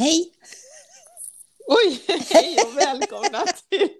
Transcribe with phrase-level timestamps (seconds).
[0.00, 0.32] Hej!
[1.66, 3.90] Oj, hej och välkomna till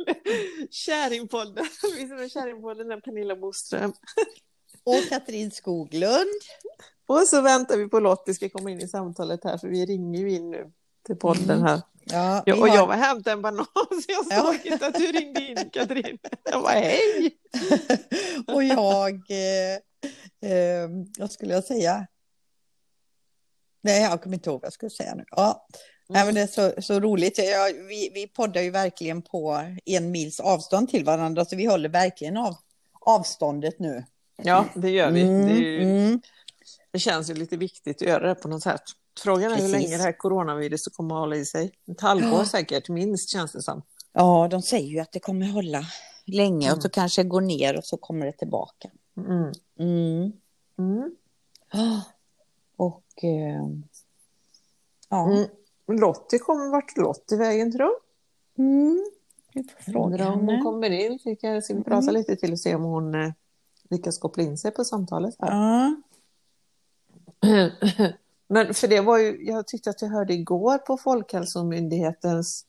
[0.71, 1.66] Käringpodden.
[1.96, 3.93] Vi som är Käringpodden är Pernilla Boström.
[4.84, 6.41] Och Katrin Skoglund.
[7.07, 10.21] Och så väntar vi på Lottie ska komma in i samtalet här för vi ringer
[10.21, 10.73] ju in nu
[11.07, 11.80] till podden här.
[12.05, 14.43] Ja, Ja, vi och har- jag var hämtade en banan så jag Ja.
[14.43, 16.19] såg inte att du ringde in Katrin.
[16.45, 17.37] Jag bara hej!
[18.55, 20.89] och jag, eh, eh,
[21.19, 22.07] vad skulle jag säga?
[23.82, 25.24] Nej, jag kommer inte ihåg vad jag skulle säga nu.
[25.30, 25.66] Ja.
[26.12, 27.38] Nej, men det är så, så roligt.
[27.38, 31.88] Jag, vi, vi poddar ju verkligen på en mils avstånd till varandra, så vi håller
[31.88, 32.56] verkligen av
[33.01, 34.05] avståndet nu.
[34.42, 35.23] Ja, det gör vi.
[35.23, 36.20] Mm, Det, ju, mm.
[36.91, 38.82] det känns ju lite viktigt att göra det på något sätt.
[39.20, 39.73] Frågan är hur Precis.
[39.73, 41.73] länge det här coronaviruset kommer att hålla i sig.
[41.92, 42.45] Ett halvår Ja.
[42.51, 43.82] säkert, minst känns det som.
[44.12, 45.84] Ja, de säger ju att det kommer hålla
[46.27, 46.80] länge och Mm.
[46.82, 48.90] så kanske går ner och så kommer det tillbaka.
[49.16, 49.52] Mm.
[49.79, 50.32] Mm.
[50.79, 51.16] Mm.
[52.77, 53.66] Och eh,
[55.09, 55.48] ja, Mm.
[55.93, 57.91] Lottie kommer, vart Lottie vägen tror
[58.57, 58.63] du?
[58.63, 59.05] mm.
[59.97, 61.19] Undrar om hon kommer in.
[61.24, 62.15] Vi kan ska prata Mm.
[62.15, 63.32] lite till och se om hon eh,
[63.91, 65.34] lyckas koppla in sig på samtalet.
[65.38, 65.50] Här.
[65.50, 65.94] Ja.
[68.49, 72.65] Men för det var ju, jag tyckte att jag hörde igår på Folkhälsomyndighetens...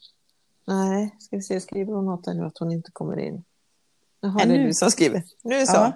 [0.68, 3.44] Nej, ska vi se, skriver hon något där nu att hon inte kommer in?
[4.20, 4.66] Jaha, Ja, det är nu.
[4.66, 5.24] du som skriver.
[5.44, 5.74] Nu så.
[5.76, 5.92] Ja.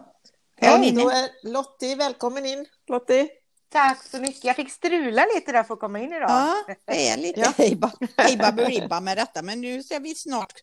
[0.60, 1.02] Ja, Jag hinner.
[1.04, 2.66] då är Lottie, välkommen in.
[2.88, 3.30] Lottie.
[3.76, 4.44] Tack så mycket.
[4.44, 6.30] Jag fick strula lite där för att komma in idag.
[6.30, 7.54] Ja, det är lite Ja.
[7.58, 9.42] hejba, beribba med detta.
[9.42, 10.54] Men nu ska vi snart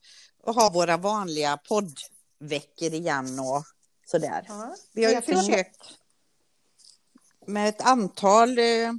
[0.46, 3.64] ha våra vanliga poddveckor igen och
[4.06, 4.44] sådär.
[4.48, 4.74] Ja.
[4.92, 5.76] Vi har ju försökt
[7.46, 8.92] med ett antal eh,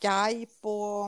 [0.00, 1.04] Skype och,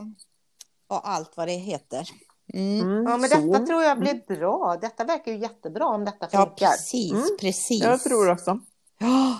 [0.87, 2.09] och allt vad det heter.
[2.53, 2.79] Mm.
[2.81, 3.51] Mm, Ja, men Zoom.
[3.51, 4.77] detta tror jag blir bra.
[4.81, 6.67] Detta verkar ju jättebra om detta Ja, funkar.
[6.71, 7.37] precis, Mm.
[7.39, 7.83] precis.
[7.83, 8.59] Jag tror också.
[8.97, 9.39] Ja.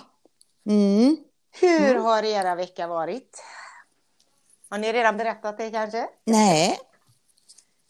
[0.70, 1.16] Mm.
[1.60, 2.02] Hur Mm.
[2.02, 3.42] har era vecka varit?
[4.70, 6.08] Har ni redan berättat det kanske?
[6.24, 6.78] Nej.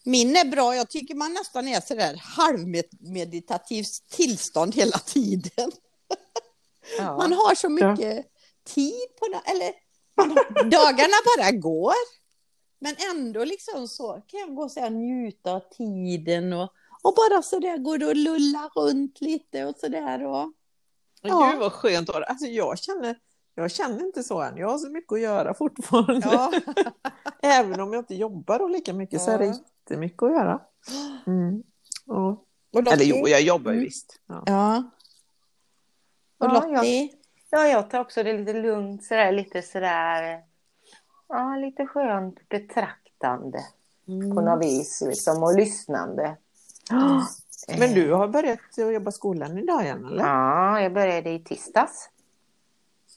[0.03, 0.75] Min är bra.
[0.75, 5.71] Jag tycker man nästan är sådär halvmeditativt tillstånd hela tiden.
[6.97, 7.17] Ja.
[7.17, 8.25] Man har så mycket
[8.63, 9.51] tid på det.
[9.51, 9.71] Eller
[10.17, 11.93] man har, dagarna bara går.
[12.79, 16.69] Men ändå liksom så kan jag gå och här, njuta av tiden och,
[17.01, 20.23] och bara så där gå och lulla runt lite och så där.
[20.25, 20.51] Och,
[21.21, 21.49] Ja.
[21.51, 22.25] Gud vad skönt det.
[22.25, 23.15] Alltså jag känner,
[23.55, 24.57] jag känner inte så än.
[24.57, 26.21] Jag har så mycket att göra fortfarande.
[26.31, 26.51] ja.
[27.41, 29.53] Även om jag inte jobbar då lika mycket så är det Ja.
[29.53, 30.59] jättemycket att göra.
[31.27, 31.63] Mm.
[32.05, 32.41] Ja.
[32.73, 32.93] Och Lottie?
[32.93, 33.85] Eller jo, jag jobbar ju Mm.
[33.85, 34.19] visst.
[34.27, 34.43] Ja.
[34.45, 34.83] Ja.
[36.37, 37.09] Och Ja, Lottie?
[37.49, 40.43] ja, jag tar också det lite lugnt sådär, lite sådär.
[41.27, 43.59] Ja, lite skönt betraktande
[44.05, 46.37] på något vis liksom och lyssnande.
[47.79, 48.59] Men du har börjat
[48.93, 50.23] jobba skolan idag igen eller?
[50.25, 52.09] Ja, jag började i tisdags.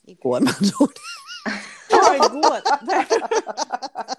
[0.09, 0.93] Igår med andra ord.
[1.89, 2.59] Ja, igår.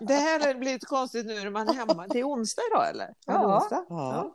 [0.06, 2.06] Det här blir lite konstigt nu när man är hemma.
[2.06, 3.14] Det är onsdag idag eller?
[3.26, 3.32] Ja.
[3.32, 3.84] det är onsdag.
[3.88, 4.34] Ja.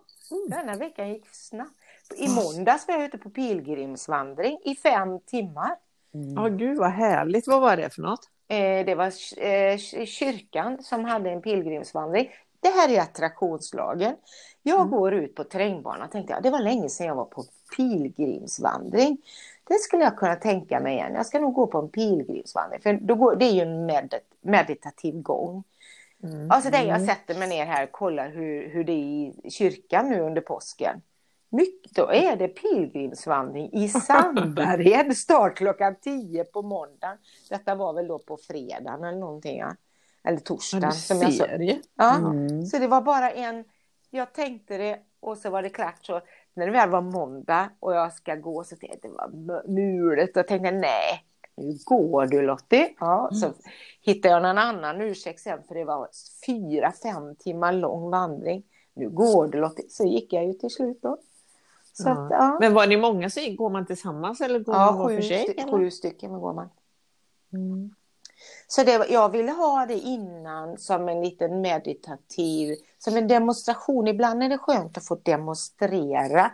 [0.50, 1.72] Denna veckan gick snabbt.
[2.16, 5.76] I måndags var jag ute på pilgrimsvandring i fem timmar.
[6.36, 7.48] Ja, gud vad härligt.
[7.48, 8.30] Vad var det för något?
[8.48, 9.06] Eh, det var
[9.46, 12.30] eh, kyrkan som hade en pilgrimsvandring.
[12.60, 14.16] Det här är attraktionslagen.
[14.64, 17.44] Jag går ut på terrängbanan och tänkte jag, det var länge sedan jag var på
[17.78, 19.18] pilgrimsvandring.
[19.68, 21.14] Det skulle jag kunna tänka mig igen.
[21.14, 22.82] Jag ska nog gå på en pilgrimsvandring.
[22.82, 25.64] För då går, det är ju en medit meditativ gång.
[26.24, 26.48] Mm.
[26.48, 28.96] Ja, så tänkte jag, jag sätter mig ner här och kollar hur, hur det är
[28.96, 31.02] i kyrkan nu under påsken.
[31.50, 33.90] Mycket, då är det pilgrimsvandring i
[34.46, 37.18] Sandberget, start klockan 10 på måndagen.
[37.50, 39.76] Detta var väl då på fredagen eller någonting, ja.
[40.24, 40.92] eller torsdagen.
[40.92, 41.82] som jag ju.
[41.96, 42.66] Ja, Mm.
[42.66, 43.64] så det var bara en,
[44.10, 46.22] jag tänkte det och så var det klart så
[46.56, 49.68] när det väl var måndag och jag ska gå så tänkte jag det var mu-
[49.68, 51.26] mulet och jag tänkte nej,
[51.58, 52.94] nu går du Lottie.
[53.00, 53.54] Ja, så
[54.02, 56.10] hittade jag någon annan ursäkt sen för det var
[56.46, 58.64] fyra, fem timmar lång vandring.
[58.94, 59.86] Nu går du Lottie.
[59.90, 61.18] Så gick jag ju till slut då.
[62.06, 62.12] Ja.
[62.12, 62.58] att, ja.
[62.60, 65.22] Men var ni många så går man tillsammans eller går man Ja, var sju, för
[65.22, 65.46] sig?
[65.48, 65.72] sty- eller?
[65.72, 66.70] sju stycken går man.
[67.54, 67.96] Mm.
[68.68, 72.76] Så det, jag ville ha det innan som en liten meditativ,
[73.06, 74.08] som en demonstration.
[74.08, 76.52] Ibland är det skönt att få demonstrera,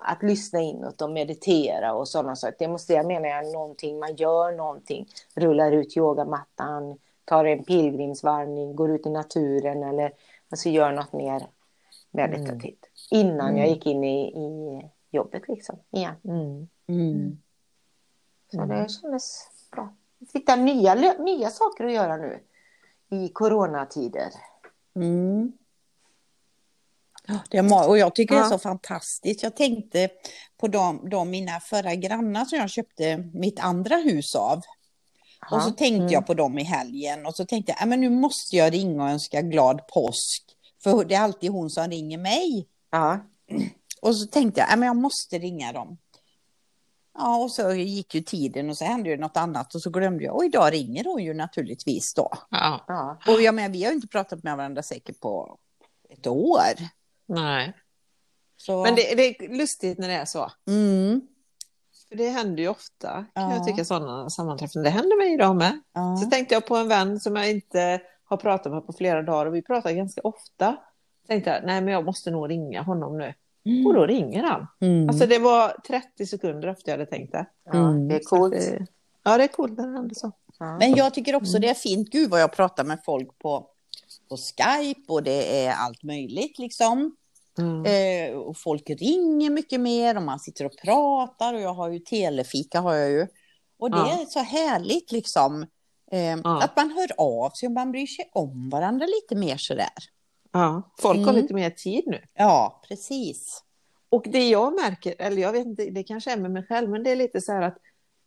[0.00, 2.56] att lyssna inåt och meditera och sådana saker.
[2.58, 9.06] Demonstrera menar jag någonting, man gör någonting, rullar ut yogamattan, tar en pilgrimsvandring, går ut
[9.06, 10.12] i naturen eller
[10.50, 11.46] alltså gör något mer
[12.10, 12.86] meditativt.
[13.10, 16.14] Innan jag gick in i, i jobbet liksom igen.
[16.24, 16.68] Mm.
[16.86, 17.38] Mm.
[18.50, 19.92] Så det kändes bra.
[20.32, 22.40] Hitta nya, nya saker att göra nu
[23.10, 24.28] i coronatider.
[25.02, 25.52] Mm.
[27.26, 28.50] Ja, Det är och jag tycker det är Ja.
[28.50, 29.42] så fantastiskt.
[29.42, 30.08] Jag tänkte
[30.60, 34.62] på de, de mina förra grannar som jag köpte mitt andra hus av.
[35.50, 36.12] Och så tänkte Mm.
[36.12, 39.04] jag på dem i helgen och så tänkte jag, "Ja, men nu måste jag ringa
[39.04, 40.42] och önska glad påsk.
[40.82, 42.68] För det är alltid hon som ringer mig.
[42.90, 43.18] Ja.
[44.02, 45.98] Och så tänkte jag, "Ja, men jag måste ringa dem.
[47.18, 50.24] Ja, och så gick ju tiden och så hände ju något annat och så glömde
[50.24, 50.36] jag.
[50.36, 52.30] Och idag ringer hon ju naturligtvis då.
[52.50, 52.84] Ja.
[52.86, 53.18] ja.
[53.26, 55.58] Och jag menar, vi har ju inte pratat med varandra säkert på
[56.10, 56.72] ett år.
[57.28, 57.72] Nej.
[58.56, 58.82] Så...
[58.82, 60.52] Men det, det är lustigt när det är så.
[60.68, 61.20] Mm.
[62.08, 63.54] För det händer ju ofta, kan Ja.
[63.54, 64.92] jag tycka, sådana sammanträffanden.
[64.92, 65.80] Det händer mig idag med.
[65.92, 66.16] Ja.
[66.16, 69.46] Så tänkte jag på en vän som jag inte har pratat med på flera dagar
[69.46, 70.76] och vi pratar ganska ofta.
[71.28, 73.34] Tänkte jag, nej men jag måste nog ringa honom nu.
[73.86, 74.66] Och då ringer han.
[74.80, 75.08] Mm.
[75.08, 77.46] Alltså det var 30 sekunder efter jag hade tänkt det.
[77.64, 77.72] ja.
[77.90, 78.08] Mm.
[78.08, 78.52] Det är coolt.
[78.54, 78.86] Det-
[79.22, 80.32] Ja, det är coolt när det händer så.
[80.58, 80.78] Ja.
[80.78, 82.08] Men jag tycker också det är fint.
[82.10, 83.66] Gud vad jag pratar med folk på,
[84.28, 87.16] på Skype och det är allt möjligt liksom.
[87.58, 87.84] Mm.
[88.32, 91.98] Eh, och folk ringer mycket mer och man sitter och pratar och jag har ju
[91.98, 93.26] telefika har jag ju.
[93.78, 94.20] Och det Ja.
[94.20, 95.62] är så härligt liksom.
[96.12, 96.62] Eh, Ja.
[96.62, 99.88] Att man hör av sig och man bryr sig om varandra lite mer sådär.
[100.52, 101.42] Ja, folk har Mm.
[101.42, 102.20] lite mer tid nu.
[102.34, 103.64] Ja, precis.
[104.10, 107.02] Och det jag märker, eller jag vet inte, det kanske är med mig själv, men
[107.02, 107.76] det är lite så här att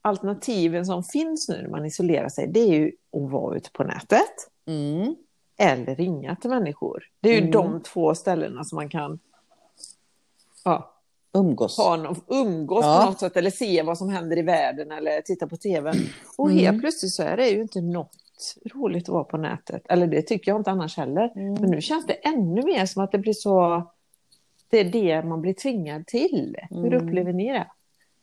[0.02, 3.84] alternativen som finns nu när man isolerar sig, det är ju att vara ute på
[3.84, 5.16] nätet Mm.
[5.58, 7.04] eller ringa till människor.
[7.20, 7.52] Det är ju Mm.
[7.52, 9.20] de två ställena som man kan
[10.66, 10.94] ja,
[11.34, 11.78] Umgås.
[11.78, 13.00] ha någon, umgås Ja.
[13.04, 15.94] på något sätt eller se vad som händer i världen eller titta på tv.
[16.38, 16.60] Och Mm.
[16.60, 18.12] helt plötsligt så är det ju inte något
[18.74, 19.82] roligt att vara på nätet.
[19.90, 21.32] Eller det tycker jag inte annars heller.
[21.36, 21.54] Mm.
[21.54, 23.84] Men nu känns det ännu mer som att det blir så...
[24.70, 26.58] Det är det man blir tvingad till.
[26.70, 27.08] Hur Mm.
[27.08, 27.68] upplever ni det?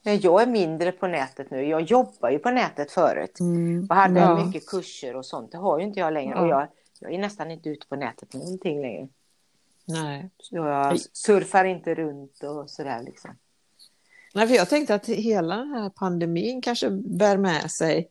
[0.02, 1.62] Ja, Jag är mindre på nätet nu.
[1.66, 3.40] Jag jobbar ju på nätet förut.
[3.40, 3.86] Mm.
[3.90, 4.44] Och hade Ja.
[4.46, 5.52] mycket kurser och sånt.
[5.52, 6.34] Det har ju inte jag längre.
[6.34, 6.40] Ja.
[6.42, 6.68] Och jag,
[7.00, 9.08] jag är nästan inte ute på nätet någonting längre.
[9.84, 10.30] Nej.
[10.38, 13.30] Så jag surfar inte runt och sådär liksom.
[14.34, 18.08] Nej, för jag tänkte att hela den här pandemin kanske bär med sig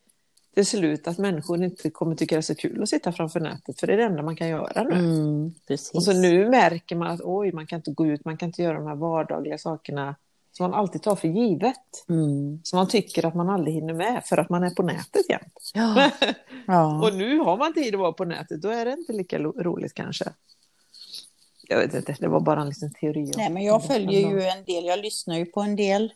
[0.57, 3.79] till slut att människor inte kommer tycka det är så kul att sitta framför nätet.
[3.79, 4.95] För det är det enda man kan göra nu.
[4.95, 5.53] Mm.
[5.93, 8.61] Och så nu märker man att oj, man kan inte gå ut, man kan inte
[8.61, 10.15] göra de här vardagliga sakerna
[10.51, 12.09] som man alltid tar för givet.
[12.09, 12.59] Mm.
[12.63, 15.71] Som man tycker att man aldrig hinner med för att man är på nätet jämt.
[15.73, 16.11] Ja.
[16.67, 17.03] ja.
[17.03, 19.93] Och nu har man tid att vara på nätet, då är det inte lika roligt
[19.93, 20.25] kanske.
[21.67, 23.31] Jag vet inte, det var bara en liten teori.
[23.37, 26.13] Nej, men jag följer ju en del, jag lyssnar ju på en del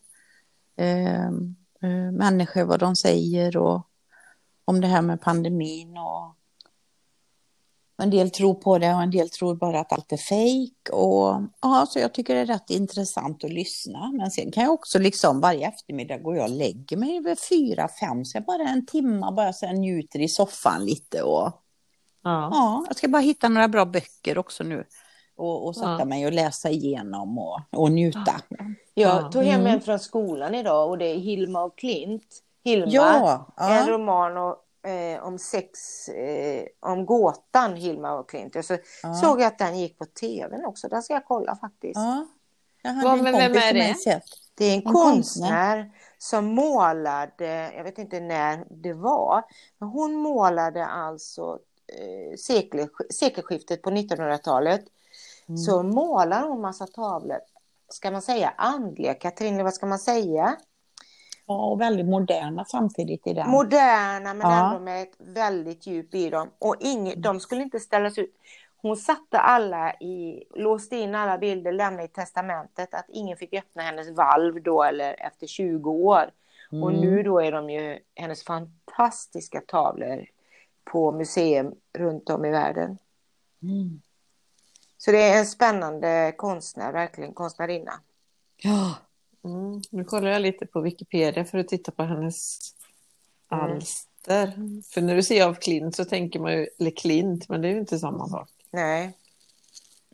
[0.76, 1.26] eh,
[1.82, 3.88] eh, människor, vad de säger och
[4.66, 6.36] om det här med pandemin och
[8.04, 11.42] en del tror på det och en del tror bara att allt är fejk och
[11.62, 14.12] ja, så jag tycker det är rätt intressant att lyssna.
[14.12, 18.26] Men sen kan jag också liksom varje eftermiddag gå och lägger mig vid fyra, fem,
[18.26, 21.52] så jag bara en timma bara så jag njuter i soffan lite och
[22.24, 22.50] Ja.
[22.52, 24.86] ja, jag ska bara hitta några bra böcker också nu
[25.36, 26.06] och, och sätta Ja.
[26.06, 28.42] mig och läsa igenom och, och njuta.
[28.94, 29.32] Jag Ja.
[29.32, 29.74] tog hem Mm.
[29.74, 32.44] en från skolan idag och det är Hilma och Klint.
[32.64, 33.88] Hilma, Ja, en ja.
[33.88, 38.56] roman och, eh, om sex, eh, om gåtan Hilma och Klint.
[38.56, 39.14] Och så Ja.
[39.14, 40.88] såg jag att den gick på tvn också.
[40.88, 41.96] Den ska jag kolla faktiskt.
[41.96, 42.26] Ja.
[42.84, 43.94] Jag hade Vad- en vem är det?
[43.96, 44.24] sett.
[44.56, 49.44] Det är en, En konstnär som målade, jag vet inte när det var,
[49.78, 54.82] men hon målade alltså eh, sekel, sekelskiftet på 1900-talet.
[55.48, 55.58] Mm.
[55.58, 57.38] Så målar hon massa tavlor,
[57.90, 60.56] ska man säga andliga, Katrin, vad ska man säga?
[61.46, 63.50] Ja, och väldigt moderna samtidigt i den.
[63.50, 64.68] Moderna men Ja.
[64.68, 66.50] ändå med ett väldigt djup i dem.
[66.60, 68.38] Och inget, de skulle inte ställas ut.
[68.78, 73.84] Hon satte alla i, låste in alla bilder, lämnade i testamentet att ingen fick öppna
[73.84, 76.32] hennes valv då eller efter 20 år.
[76.72, 77.02] Och Mm.
[77.02, 80.26] nu då är de ju hennes fantastiska tavlor
[80.84, 82.98] på museum runt om i världen.
[83.64, 84.02] Mm.
[84.98, 87.94] Så det är en spännande konstnär, verkligen konstnärinna.
[88.58, 88.96] Ja.
[89.46, 89.82] Mm.
[89.92, 92.58] Nu kollar jag lite på Wikipedia för att titta på hennes
[93.52, 93.66] Mm.
[93.76, 94.54] alster.
[94.94, 97.72] För när du ser av Klint så tänker man ju, eller Klint, men det är
[97.74, 98.50] ju inte samma sak.
[98.72, 99.18] Nej,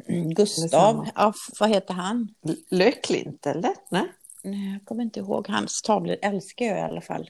[0.08, 2.36] Mm, Gustav, ja, vad heter han?
[2.46, 3.74] L- Le Klint, eller?
[3.90, 4.12] Nej?
[4.44, 5.48] Nej, jag kommer inte ihåg.
[5.50, 7.30] Hans tavlor älskar jag i alla fall.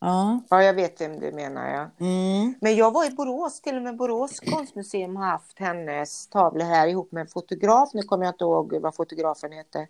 [0.00, 0.40] Ja.
[0.50, 2.06] ja jag vet vem du menar ja.
[2.06, 2.54] Mm.
[2.60, 6.88] Men jag var i Borås, till och med Borås konstmuseum har haft hennes tavlor här
[6.88, 7.90] ihop med en fotograf.
[7.94, 9.86] Nu kommer jag inte ihåg vad fotografen heter.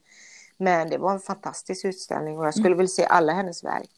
[0.58, 3.90] Men det var en fantastisk utställning och jag skulle vilja se alla hennes verk.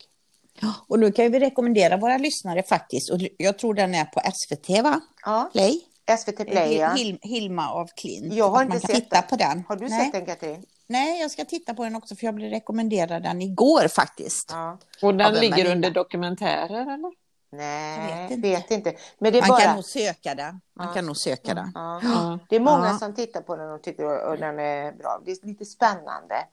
[0.87, 3.11] Och nu kan vi rekommendera våra lyssnare faktiskt.
[3.11, 5.01] Och jag tror den är på SVT, va?
[5.25, 5.81] Ja, Play.
[6.19, 6.89] SVT Play ja.
[6.89, 8.35] Hil- Hilma av Klint.
[8.35, 9.29] Jag har Att man inte kan sett titta den.
[9.29, 9.65] på den.
[9.69, 10.05] Har du Nej.
[10.05, 10.65] sett den Katrin?
[10.87, 14.49] Nej, jag ska titta på den också för jag blev rekommenderad den igår faktiskt.
[14.51, 14.79] Ja.
[15.03, 15.71] Och den ligger Marina.
[15.73, 17.28] under dokumentärer, eller?
[17.51, 18.95] Nej, Jag vet vet inte.
[19.19, 19.61] Men det är Man bara...
[19.61, 20.61] kan nog söka den.
[20.75, 20.93] Man Ja.
[20.95, 21.73] kan nog söka den.
[21.75, 22.01] Ja.
[22.03, 22.39] Ja.
[22.49, 22.99] Det är många Ja.
[22.99, 25.21] som tittar på den och tycker att den är bra.
[25.25, 26.47] Det är lite spännande.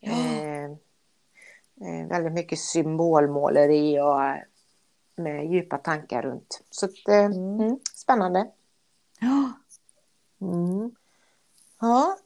[0.00, 0.12] Ja.
[0.12, 0.64] Eh,
[1.80, 4.20] eh, väldigt mycket symbolmåleri och
[5.22, 6.60] med djupa tankar runt.
[6.70, 8.46] Så att, eh, mm, spännande.
[9.20, 9.52] Ja.
[10.40, 10.90] Mm.
[11.80, 12.16] Ja,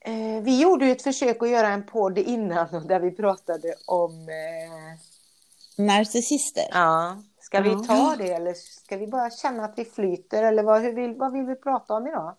[0.00, 4.28] eh, vi gjorde ju ett försök att göra en podd innan där vi pratade om...
[4.28, 6.64] Eh, Narcissister.
[6.70, 10.82] ja, ska vi ta det eller ska vi bara känna att vi flyter eller vad,
[10.82, 12.36] vill, vad vill vi prata om idag?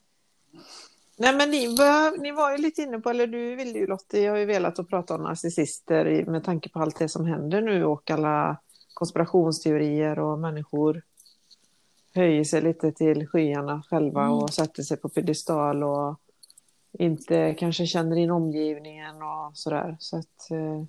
[1.18, 4.30] Nej, men ni var, ni var ju lite inne på, eller du ville ju Lottie,
[4.30, 7.86] har ju velat att prata om narcissister med tanke på allt det som händer nu
[7.86, 8.58] och alla
[8.94, 11.02] konspirationsteorier och människor
[12.16, 16.20] höjer sig lite till skyarna själva och sätter sig på piedestal och
[17.00, 19.98] inte kanske känner in omgivningen och sådär.
[20.00, 20.84] Så att, eh,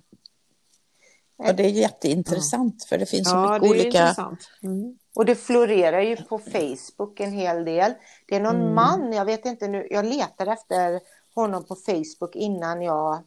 [1.37, 3.99] Och det är jätteintressant för det finns så ja, mycket det är olika...
[4.01, 4.49] intressant.
[4.63, 4.97] Mm.
[5.15, 7.93] Och det florerar ju på Facebook en hel del.
[8.27, 10.99] Det är någon man, jag vet inte nu, jag letar efter
[11.35, 13.23] honom på Facebook innan jag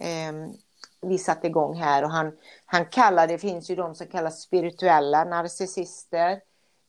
[0.00, 0.52] ehm,
[1.02, 2.32] vi satte igång här och han,
[2.64, 6.40] han kallar, det finns ju de som kallas spirituella narcissister.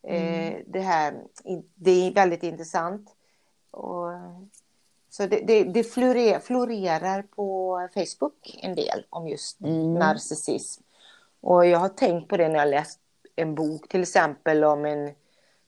[0.07, 1.23] Eh, det här,
[1.75, 3.09] det är väldigt intressant.
[3.71, 4.09] Och,
[5.13, 9.59] så det, det, det florerar, florerar på Facebook en del om just
[9.99, 10.83] narcissism.
[11.41, 12.99] Och jag har tänkt på det när jag läst
[13.35, 15.11] en bok till exempel om en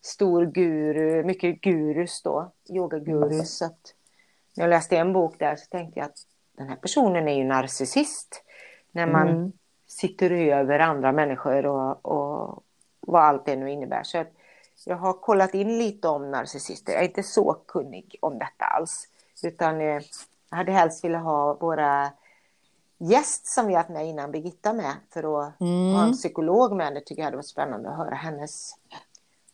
[0.02, 3.62] stor guru, mycket gurus då, yogagurus.
[3.62, 3.94] Att
[4.56, 6.20] när jag läste en bok där så tänkte jag att
[6.58, 8.44] den här personen är ju narcissist.
[8.92, 9.52] När man Mm.
[9.88, 12.64] sitter över andra människor och, och
[13.00, 14.04] vad allt det nu innebär.
[14.04, 14.26] Så
[14.86, 16.94] jag har kollat in lite om narcissister.
[16.94, 19.08] Jag är inte så kunnig om detta alls.
[19.44, 20.02] Utan eh,
[20.50, 22.12] jag hade helst velat ha våra
[22.98, 26.94] gäst som vi haft med innan, Birgitta med, för att ha en psykolog med.
[26.94, 28.76] Det tycker jag hade varit spännande att höra hennes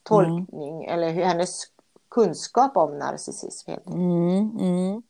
[0.03, 1.63] tolkning eller hur hennes
[2.09, 3.71] kunskap om narcissism.
[3.87, 5.01] Mm, mm.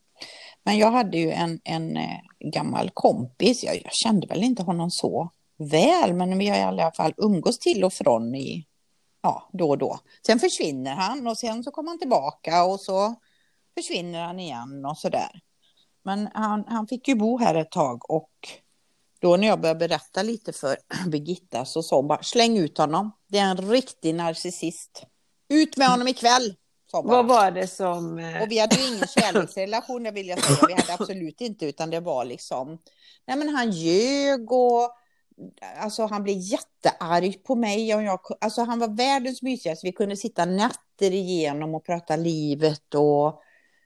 [0.63, 4.91] Men jag hade ju en, en eh, gammal kompis, jag, jag kände väl inte honom
[4.91, 8.67] så väl, men vi har i alla fall umgås till och från i,
[9.21, 9.99] ja, då och då.
[10.25, 13.15] Sen försvinner han och sen så kommer han tillbaka och så
[13.77, 15.39] försvinner han igen och sådär.
[16.03, 18.29] Men han, han fick ju bo här ett tag och
[19.19, 20.77] då när jag började berätta lite för
[21.09, 23.11] Birgitta så sa hon bara släng ut honom.
[23.27, 25.03] Det är en riktig narcissist.
[25.49, 26.55] Ut med honom ikväll.
[26.91, 27.15] Sa bara.
[27.15, 28.19] Vad var det som...
[28.19, 30.67] eh, Och vi hade ju ingen kärleksrelation, det vill jag säga.
[30.67, 32.77] Vi hade absolut inte, utan det var liksom...
[33.27, 34.91] Nej, men han ljög och...
[35.81, 37.95] Alltså han blev jättearg på mig.
[37.95, 39.87] Och jag, alltså han var världens mysigaste.
[39.87, 43.41] Vi kunde sitta nätter igenom och prata livet och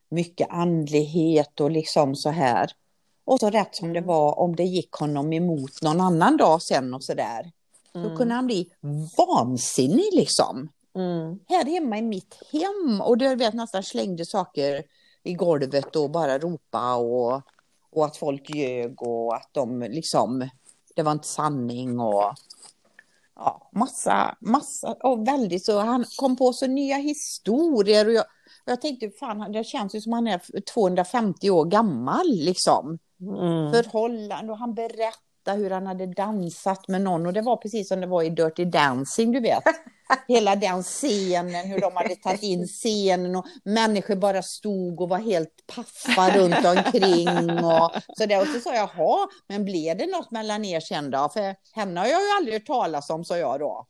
[0.09, 2.71] mycket andlighet och liksom så här.
[3.25, 6.93] Och så rätt som det var, om det gick honom emot någon annan dag sen
[6.93, 7.51] och så där.
[7.93, 8.71] Då kunde han bli
[9.17, 11.39] vansinnig liksom Mm.
[11.47, 13.01] här hemma i mitt hem.
[13.01, 14.83] Och du vet nästan slängde saker
[15.24, 17.41] i golvet och bara ropa och,
[17.91, 20.50] och att folk ljög och att de liksom,
[20.95, 22.33] det var inte sanning och
[23.35, 28.25] ja, massa, massa och väldigt så, han kom på så nya historier och jag,
[28.65, 33.72] jag tänkte fan, det känns ju som han är 250 år gammal liksom Mm.
[33.74, 38.01] förhållande och han berättade hur han hade dansat med någon och det var precis som
[38.01, 39.63] det var i Dirty Dancing, du vet.
[40.27, 45.17] Hela den scenen, hur de hade tagit in scenen och människor bara stod och var
[45.17, 48.41] helt paffa runt omkring och så där.
[48.41, 51.29] Och så sa jag, jaha, men blev det något mellan er sen då?
[51.34, 53.88] För henne har jag ju aldrig hört talas om, sa jag då.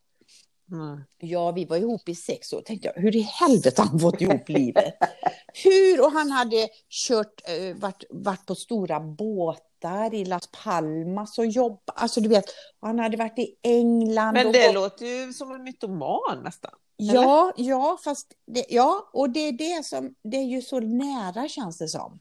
[0.72, 1.02] Mm.
[1.18, 2.62] Ja, vi var ihop i sex år.
[2.62, 4.94] Tänkte jag, hur i helvete har han fått ihop livet?
[5.64, 6.02] Hur?
[6.06, 12.02] Och han hade kört, eh, varit, varit på stora båtar i Las Palmas och jobbat.
[12.02, 12.46] Alltså du vet,
[12.80, 14.34] och han hade varit i England.
[14.34, 16.72] Men och det gått- låter ju som en mytoman nästan.
[16.98, 21.48] Ja, ja, fast det, ja, och det är det som, det är ju så nära
[21.48, 22.20] känns det som.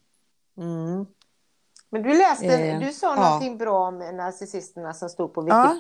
[0.58, 1.06] Mm.
[1.90, 3.24] Men du läste, Eh, du sa ja.
[3.24, 5.76] någonting bra om narcissisterna som stod på Wiki, Ja,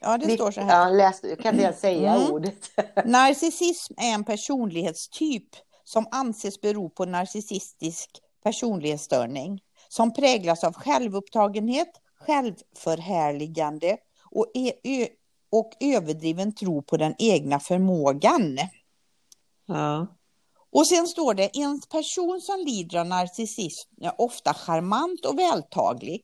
[0.00, 0.84] det Wiki, står så här.
[0.84, 2.32] Ja, läste, jag kan inte ens säga Mm.
[2.32, 2.70] ordet.
[3.04, 5.48] Narcissism är en personlighetstyp
[5.84, 8.10] som anses bero på narcissistisk
[8.42, 11.88] personlighetsstörning som präglas av självupptagenhet,
[12.20, 13.96] självförhärligande
[14.30, 15.08] och, e-
[15.50, 18.58] och överdriven tro på den egna förmågan.
[19.66, 20.06] Ja.
[20.70, 26.22] Och sen står det, en person som lider av narcissism är ofta charmant och vältaglig,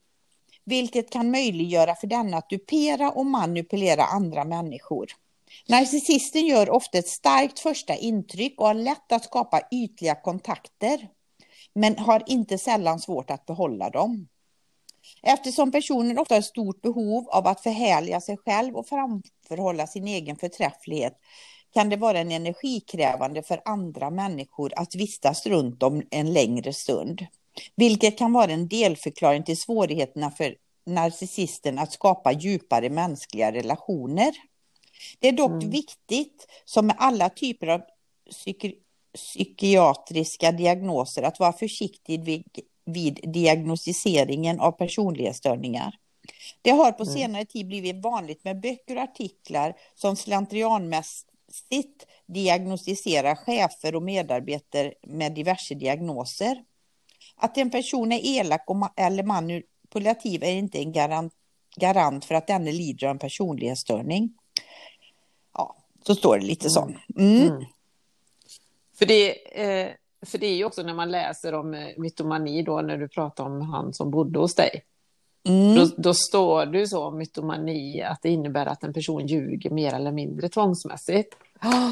[0.65, 5.07] vilket kan möjliggöra för denna att dupera och manipulera andra människor.
[5.69, 11.09] Narcissisten gör ofta ett starkt första intryck och har lätt att skapa ytliga kontakter,
[11.75, 14.29] men har inte sällan svårt att behålla dem.
[15.23, 20.09] Eftersom personen ofta har ett stort behov av att förhärliga sig själv och framförhålla sin
[20.09, 21.13] egen förträfflighet
[21.75, 27.27] kan det vara en energikrävande för andra människor att vistas runt om en längre stund.
[27.77, 30.57] Vilket kan vara en delförklaring till svårigheterna för
[30.87, 34.35] narcissisten att skapa djupare mänskliga relationer.
[35.19, 35.71] Det är dock mm.
[35.71, 37.81] viktigt, som med alla typer av
[38.31, 38.75] psyki
[39.15, 42.45] psykiatriska diagnoser, att vara försiktig vid,
[42.85, 45.99] vid diagnostiseringen av personlighetsstörningar.
[46.63, 47.15] Det har på mm.
[47.15, 55.35] senare tid blivit vanligt med böcker och artiklar som slentrianmässigt diagnostiserar chefer och medarbetare med
[55.35, 56.65] diverse diagnoser.
[57.37, 58.61] Att en person är elak
[58.97, 61.33] eller manipulativ är inte en garant,
[61.77, 64.35] garant för att denne lider av en personlighetsstörning.
[65.55, 65.77] Ja,
[66.07, 66.91] så står det lite så.
[67.17, 67.43] Mm.
[67.43, 67.65] Mm.
[68.99, 69.31] För, det,
[69.63, 69.89] eh,
[70.27, 73.45] för det är ju också när man läser om eh, mytomani då, när du pratar
[73.45, 74.85] om han som bodde hos dig.
[75.49, 75.75] Mm.
[75.75, 79.95] Då, då, står det så om mytomani att det innebär att en person ljuger mer
[79.95, 81.35] eller mindre tvångsmässigt.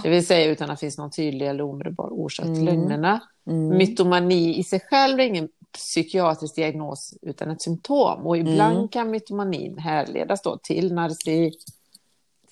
[0.02, 2.74] Det vill säga utan att det finns någon tydlig eller omedelbar orsak till mm.
[2.74, 3.20] lögnerna.
[3.46, 3.68] Mm.
[3.68, 8.26] Mytomani i sig själv är ingen psykiatrisk diagnos utan ett symptom.
[8.26, 8.88] Och ibland mm.
[8.88, 11.52] kan mytomanin härledas då till, narci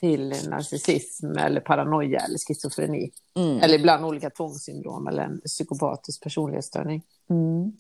[0.00, 3.10] till narcissism eller paranoia eller schizofreni.
[3.36, 3.58] Mm.
[3.58, 7.02] Eller ibland olika tvångssyndrom eller en psykopatisk personlighetsstörning.
[7.30, 7.72] Mm.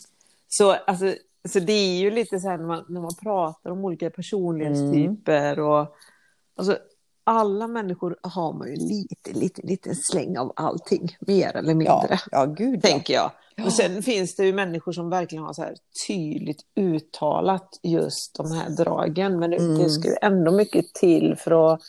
[0.48, 1.14] Så, alltså,
[1.48, 5.52] så det är ju lite så här när man, när man pratar om olika personlighetstyper
[5.52, 5.64] mm.
[5.64, 5.96] och
[6.56, 6.78] alltså,
[7.24, 12.08] alla människor har man ju lite, lite, lite släng av allting, mer eller mindre.
[12.10, 13.30] Ja, ja gud Tänker jag.
[13.56, 13.64] Ja.
[13.64, 15.74] Och sen finns det ju människor som verkligen har så här
[16.06, 19.38] tydligt uttalat just de här dragen.
[19.38, 19.78] Men mm.
[19.78, 21.80] det ska ju ändå mycket till för att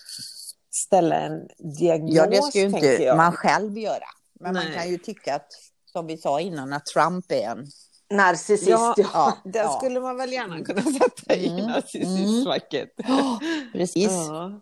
[0.72, 1.48] ställa en
[1.80, 4.06] diagnos, Ja, det ska ju inte man själv göra.
[4.40, 4.64] Men Nej.
[4.64, 5.48] man kan ju tycka att,
[5.92, 7.68] som vi sa innan, att Trump är en
[8.12, 8.94] Narcissist, ja.
[8.98, 9.38] ja.
[9.44, 9.78] Där ja.
[9.78, 11.66] skulle man väl gärna kunna sätta i mm.
[11.66, 12.90] narcissistfacket.
[13.04, 13.40] Mm.
[13.74, 14.12] precis.
[14.12, 14.62] Ja.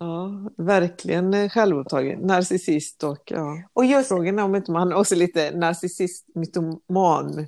[0.00, 2.20] Ja, verkligen självupptagen.
[2.20, 3.62] Narcissist och, ja.
[3.72, 4.08] och just...
[4.08, 7.46] frågan är om inte man också lite narcissist, mytoman.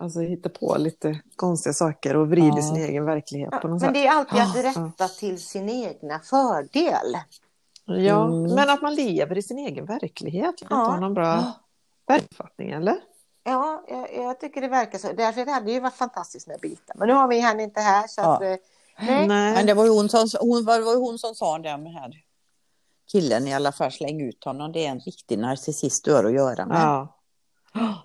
[0.00, 2.62] Alltså hitta på lite konstiga saker och vrider ja.
[2.62, 3.94] sin egen verklighet ja, på något Men sätt.
[3.94, 5.08] det är alltid att rätta ja.
[5.08, 7.18] till sin egna fördel.
[7.84, 8.54] Ja, mm.
[8.54, 10.54] men att man lever i sin egen verklighet.
[10.58, 10.64] Ja.
[10.64, 11.52] Inte har någon bra
[12.06, 12.96] verklighetsuppfattning, eller?
[13.44, 15.12] Ja, jag, jag, tycker det verkar så.
[15.12, 16.92] Därför det hade ju varit fantastiskt med Brita.
[16.96, 18.06] Men nu har vi henne inte här.
[18.06, 18.54] Så att, eh,
[18.98, 19.26] Nej.
[19.26, 19.54] Nej.
[19.54, 22.12] Men det var ju hon som, hon, var, var hon som sa det med här
[23.12, 24.72] killen i alla fall, släng ut honom.
[24.72, 26.80] Det är en riktig narcissist du har att göra med.
[26.80, 27.18] Ja.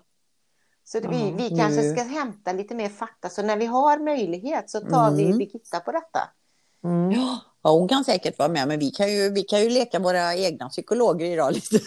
[0.86, 3.30] Så det, vi, vi kanske ska hämta lite mer fakta.
[3.30, 5.18] Så när vi har möjlighet så tar mm.
[5.18, 6.20] vi Birgitta på detta.
[6.84, 7.12] Mm.
[7.12, 7.40] Ja.
[7.66, 10.36] Ja, hon kan säkert vara med, men vi kan ju, vi kan ju leka våra
[10.36, 11.54] egna psykologer idag.
[11.54, 11.80] Lite.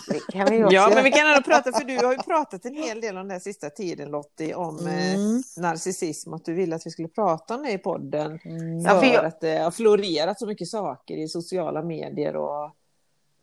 [0.70, 3.28] ja, men vi kan ändå prata, för du har ju pratat en hel del om
[3.28, 5.36] den sista tiden, Lottie, om eh, mm.
[5.36, 8.38] eh, narcissism, att du ville att vi skulle prata om det i podden.
[8.44, 8.84] Mm.
[8.84, 9.24] För, ja, för jag...
[9.24, 12.70] att det har florerat så mycket saker i sociala medier och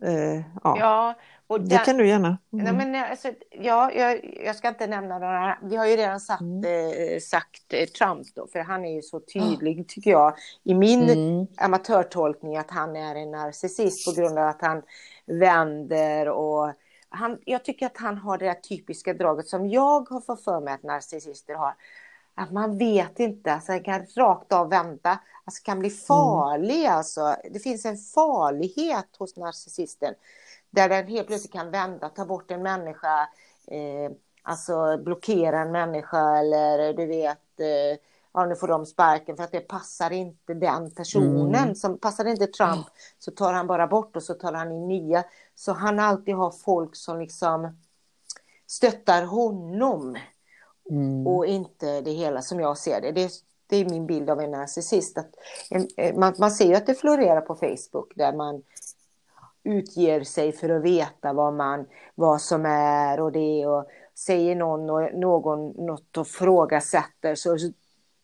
[0.04, 0.78] eh, ja.
[0.80, 1.16] ja.
[1.48, 2.38] Och det kan du gärna.
[2.54, 2.66] Mm.
[2.66, 5.58] Nej, men, alltså, ja, jag, jag, ska inte nämna några.
[5.64, 6.64] Vi har ju redan satt, mm.
[6.66, 9.86] eh, sagt eh, Trump då, för han är ju så tydlig oh.
[9.88, 11.48] tycker jag i min mm.
[11.58, 14.82] amatörtolkning att han är en narcissist på grund av att han
[15.26, 16.74] vänder och
[17.10, 20.62] han, jag tycker att han har det där typiska draget som jag har fått för
[20.62, 21.76] mig att narcissister har.
[22.36, 26.00] Att man vet inte, alltså han kan rakt av vända, alltså kan bli mm.
[26.08, 27.36] farlig alltså.
[27.52, 30.14] Det finns en farlighet hos narcissisten
[30.74, 33.30] där den helt plötsligt kan vända, ta bort en människa,
[33.68, 34.12] eh,
[34.44, 38.00] alltså blockera en människa eller du vet, eh,
[38.34, 41.76] ja nu får de sparken för att det passar inte den personen, mm.
[41.76, 42.88] som passar inte Trump
[43.20, 45.24] så tar han bara bort och så tar han in nya.
[45.56, 47.78] Så han alltid har folk som liksom
[48.68, 50.18] stöttar honom
[50.90, 51.28] mm.
[51.28, 53.12] och inte det hela som jag ser det.
[53.12, 53.32] det
[53.68, 55.18] det är min bild av en narcissist.
[55.18, 55.36] Att
[55.98, 58.64] eh, man, man ser ju att det florerar på Facebook där man
[59.64, 64.90] utger sig för att veta vad, man, vad som är och det och säger någon,
[64.90, 67.58] och, någon något och frågasätter så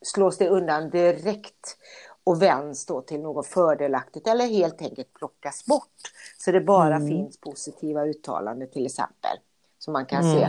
[0.02, 1.78] slås det undan direkt
[2.24, 6.12] och vänds då till något fördelaktigt eller helt enkelt plockas bort.
[6.38, 7.08] Så det bara mm.
[7.08, 9.38] finns positiva uttalanden till exempel
[9.80, 10.40] som man kan mm.
[10.40, 10.46] se.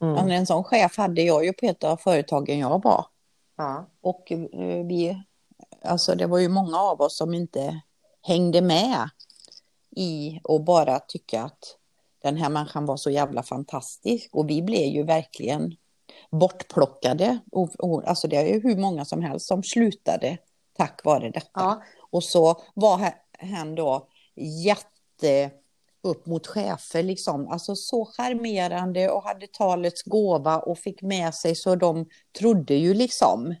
[0.00, 0.14] Mm.
[0.14, 3.06] Men en sån chef hade jag ju på ett av företagen jag var.
[3.56, 3.86] Ja.
[4.00, 5.22] Och eh, vi,
[5.84, 7.80] alltså det var ju många av oss som inte
[8.22, 9.08] hängde med
[9.96, 11.76] i att bara tycka att
[12.22, 14.34] den här människan var så jävla fantastisk.
[14.34, 15.76] Och vi blev ju verkligen
[16.30, 17.38] bortplockade.
[17.52, 20.38] Och, och, alltså det är ju hur många som helst som slutade
[20.76, 21.50] tack vare detta.
[21.54, 21.82] Ja.
[22.10, 24.08] Och så var han då
[24.64, 25.50] jätte
[26.02, 31.54] upp mot chefer liksom, alltså så charmerande och hade talets gåva och fick med sig
[31.54, 32.06] så de
[32.38, 33.54] trodde ju liksom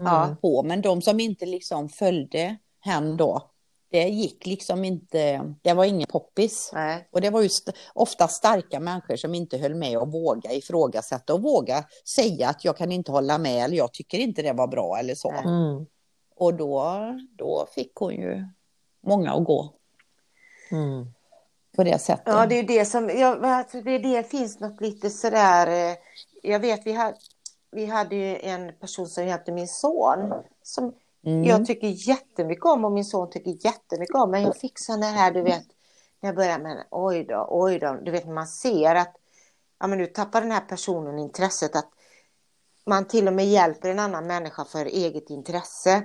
[0.00, 0.36] mm.
[0.36, 3.50] på, men de som inte liksom följde hen då,
[3.90, 6.70] det gick liksom inte, det var ingen poppis.
[6.74, 7.08] Nej.
[7.10, 11.34] Och det var ju st ofta starka människor som inte höll med och våga ifrågasätta
[11.34, 14.66] och våga säga att jag kan inte hålla med eller jag tycker inte det var
[14.66, 15.30] bra eller så.
[15.30, 15.86] Mm.
[16.36, 16.96] Och då,
[17.30, 18.44] då fick hon ju
[19.00, 19.74] många att gå.
[20.70, 21.06] Mm.
[21.76, 22.24] På det sättet.
[22.26, 25.96] Ja, det är det som, jag, alltså det, det finns något lite sådär, eh,
[26.42, 27.14] jag vet vi, har,
[27.70, 30.94] vi hade ju en person som hjälpte min son som
[31.28, 31.44] Mm.
[31.44, 35.32] jag tycker jättemycket om och min son tycker jättemycket om, men jag fick sådana här,
[35.32, 35.66] du vet,
[36.20, 39.16] när jag började med oj då, oj då, du vet när man ser att
[39.80, 41.88] ja, men nu tappar den här personen intresset att
[42.86, 46.02] man till och med hjälper en annan människa för eget intresse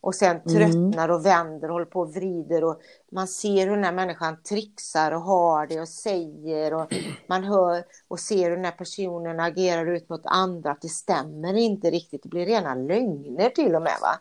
[0.00, 2.80] och sen tröttnar och vänder och håller på och vrider och
[3.12, 6.92] man ser hur den här människan trixar och har det och säger och
[7.26, 11.54] man hör och ser hur den här personen agerar ut mot andra att det stämmer
[11.54, 14.18] inte riktigt, det blir rena lögner till och med va.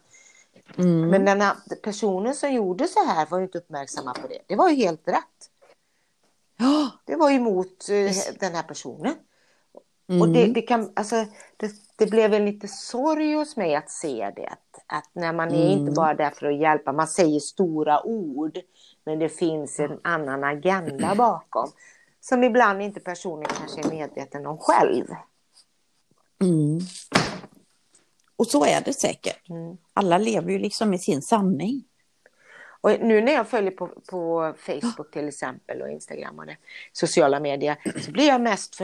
[0.78, 1.10] Mm.
[1.10, 4.40] Men den här personen som gjorde så här var ju inte uppmärksamma på det.
[4.48, 5.50] Det var ju helt rätt.
[6.58, 6.92] Ja.
[7.06, 9.16] Det var ju emot eh, den här personen.
[10.10, 10.22] Mm.
[10.22, 11.26] Och det, det, kan, alltså,
[11.58, 14.48] det, det blev en lite sorg hos mig att se det.
[14.48, 15.80] Att, att när man är Mm.
[15.80, 18.58] inte bara där för att hjälpa, man säger stora ord.
[19.04, 21.72] Men det finns en annan agenda bakom.
[22.22, 25.06] Som ibland inte personen kanske är medveten om själv.
[26.42, 26.80] Mm.
[28.38, 29.50] Och så är det säkert.
[29.50, 29.78] Mm.
[29.94, 31.84] Alla lever ju liksom i sin sanning.
[32.82, 36.58] Och nu när jag följer på, på Facebook till exempel och Instagram och det,
[36.92, 38.76] sociala medier så blir jag mest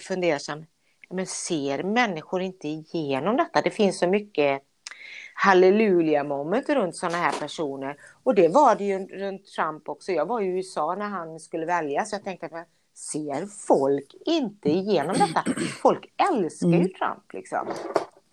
[0.00, 0.64] fundersam.
[1.10, 3.60] Men ser människor inte igenom detta?
[3.60, 4.62] Det finns så mycket
[5.34, 7.96] halleluja moment runt sådana här personer.
[8.22, 10.12] Och det var det ju runt Trump också.
[10.12, 12.10] Jag var i USA när han skulle väljas.
[12.10, 15.44] Så jag tänkte att ser folk inte igenom detta?
[15.82, 17.68] Folk älskar ju Trump liksom.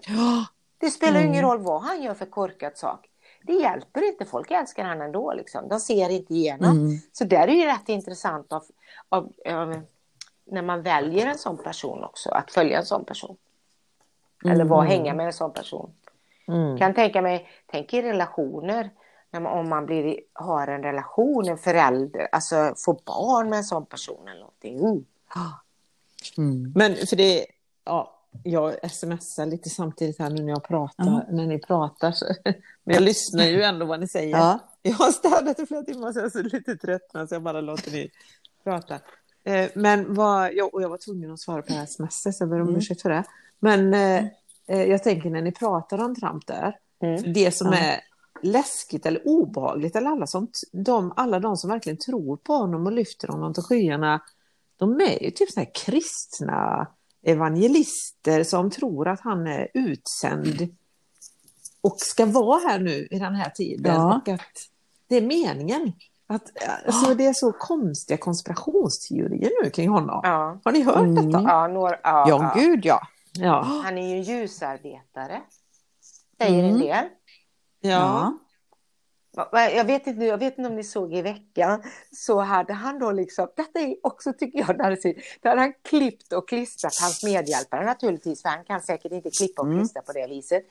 [0.07, 0.45] Ja.
[0.79, 3.09] Det spelar ju ingen roll vad han gör för korkat sak.
[3.43, 5.33] Det hjälper inte, folk älskar han ändå.
[5.33, 5.67] Liksom.
[5.67, 6.77] De ser inte igenom.
[6.77, 6.97] Mm.
[7.11, 8.63] Så där är ju rätt intressant av,
[9.09, 9.81] av, av,
[10.45, 13.37] när man väljer en sån person också, att följa en sån person.
[14.45, 15.91] Eller vara hänga med en sån person.
[16.47, 16.77] Mm.
[16.77, 18.89] Kan tänka mig, tänk i relationer.
[19.31, 23.63] När man, om man blir, har en relation, en förälder, alltså får barn med en
[23.63, 24.79] sån person eller någonting.
[25.35, 25.53] Uh.
[26.37, 26.73] Mm.
[26.75, 27.45] Men för det,
[27.85, 31.23] ja, jag smsar lite samtidigt här nu när jag pratar, Ja.
[31.31, 32.11] när ni pratar.
[32.11, 32.25] Så,
[32.83, 34.37] men jag lyssnar ju ändå vad ni säger.
[34.37, 34.59] Ja.
[34.81, 37.91] Jag har städat i flera timmar så jag är lite trött så jag bara låter
[37.91, 38.09] ni
[38.63, 38.99] prata.
[39.43, 42.41] Eh, men vad, jag, och jag var tvungen att svara på det här smset så
[42.43, 42.75] jag ber om Mm.
[42.79, 43.23] ursäkt för det.
[43.59, 44.25] Men eh,
[44.67, 47.33] eh, jag tänker när ni pratar om Trump där, Mm.
[47.33, 47.79] det som Ja.
[47.79, 47.99] är
[48.43, 52.91] läskigt eller obehagligt, eller alla, som, de, alla de som verkligen tror på honom och
[52.91, 54.21] lyfter honom till skyarna,
[54.77, 56.87] de är ju typ så här kristna
[57.25, 60.75] evangelister som tror att han är utsänd
[61.81, 64.15] och ska vara här nu i den här tiden Ja.
[64.21, 64.41] och att
[65.07, 65.91] det är meningen.
[66.27, 66.43] Att,
[66.85, 70.19] alltså, det är så konstiga konspirationsteorier nu kring honom.
[70.23, 70.59] Ja.
[70.65, 71.15] Har ni hört Mm.
[71.31, 71.43] detta?
[71.43, 72.61] Ja, några, ja, Ja, ja.
[72.61, 73.07] gud ja.
[73.33, 73.61] Ja.
[73.83, 75.41] Han är ju en ljusarbetare.
[76.41, 76.79] Säger en Mm.
[76.81, 77.05] del.
[77.81, 78.33] ja.
[79.51, 83.11] Jag vet, inte, jag vet inte om ni såg i veckan, så hade han då
[83.11, 84.77] liksom, detta är också tycker jag
[85.41, 89.61] då hade han klippt och klistrat hans medhjälpare naturligtvis, för han kan säkert inte klippa
[89.61, 89.79] och Mm.
[89.79, 90.63] klistra på det viset.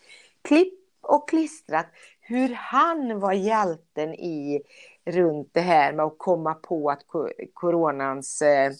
[0.42, 1.86] Klipp och klistrat
[2.20, 4.62] hur han var hjälten i
[5.06, 7.02] runt det här med att komma på att
[7.54, 8.72] coronans eh,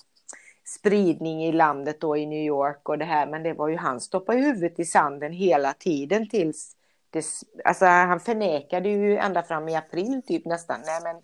[0.64, 4.00] spridning i landet då i New York och det här, men det var ju han
[4.00, 6.76] stoppade huvudet i sanden hela tiden tills
[7.10, 7.24] det,
[7.64, 11.22] alltså han förnekade ju ända fram i april typ nästan, nej men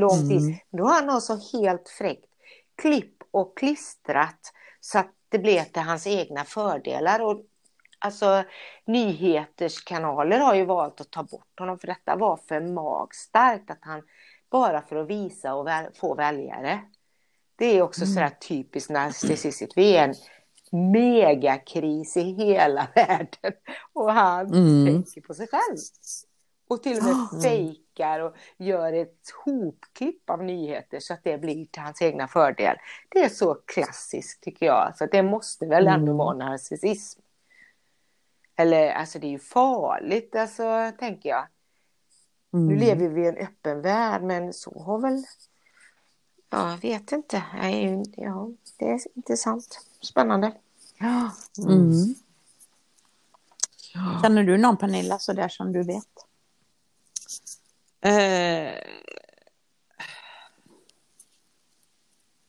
[0.00, 0.40] lång tid.
[0.40, 0.58] Mm.
[0.70, 2.26] Då har han också helt fräckt
[2.82, 7.20] klipp och klistrat så att det blev till hans egna fördelar.
[7.20, 7.42] Och,
[7.98, 8.44] alltså
[8.84, 14.02] nyheterskanaler har ju valt att ta bort honom för detta var för magstarkt att han
[14.50, 16.80] bara för att visa och väl, få väljare.
[17.56, 19.76] Det är också sådär typiskt narcissistiskt.
[19.76, 20.14] Vi är en
[20.72, 23.52] megakris i hela världen
[23.92, 24.86] och han Mm.
[24.86, 25.76] tänker på sig själv.
[26.68, 31.66] Och till och med fejkar och gör ett hopklipp av nyheter så att det blir
[31.66, 32.76] till hans egna fördel.
[33.08, 34.92] Det är så klassiskt tycker jag.
[34.96, 36.16] Så det måste väl ändå Mm.
[36.16, 37.20] vara narcissism.
[38.56, 41.46] Eller alltså det är ju farligt alltså tänker jag.
[42.50, 42.78] Nu Mm.
[42.78, 45.24] lever vi i en öppen värld men så har väl
[46.54, 47.42] Ja, jag vet inte.
[48.16, 49.80] Ja, det är intressant.
[50.00, 50.52] Spännande.
[51.02, 51.30] Ja.
[51.58, 52.14] Mm.
[54.22, 56.04] Känner du någon Pernilla sådär som du vet?
[58.00, 58.74] Eh...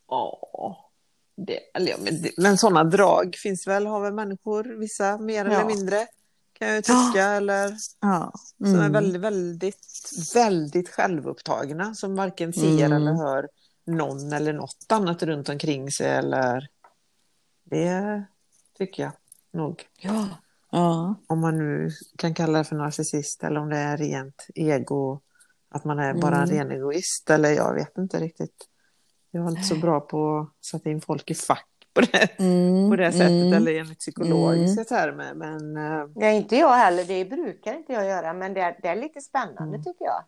[0.10, 0.90] Ja,
[1.36, 1.60] det,
[2.00, 5.66] men, det- men sådana drag finns väl, har väl människor, vissa mer eller Ja.
[5.68, 6.08] mindre,
[6.54, 8.32] kan jag ju tycka, eller Ja.
[8.58, 12.94] som är väldigt, väldigt, väldigt självupptagna, som varken ser Mm.
[12.94, 13.48] eller hör
[13.86, 16.68] någon eller något annat runt omkring sig, eller
[17.64, 18.24] det
[18.78, 19.12] tycker jag
[19.52, 19.84] nog.
[20.00, 20.28] Ja.
[20.72, 21.16] Ja.
[21.28, 25.20] Om man nu kan kalla det för narcissist eller om det är rent ego,
[25.76, 26.56] Att man är bara en Mm.
[26.58, 28.56] ren egoist eller jag vet inte riktigt.
[29.32, 32.90] Jag är inte så bra på att sätta in folk i fack på det, Mm,
[32.90, 33.54] på det sättet mm.
[33.54, 35.34] eller enligt psykologiska termer.
[35.34, 37.04] Men eh, Nej, inte jag heller.
[37.04, 38.34] Det brukar inte jag göra.
[38.34, 39.84] Men det är, det är lite spännande Mm.
[39.84, 40.24] tycker jag.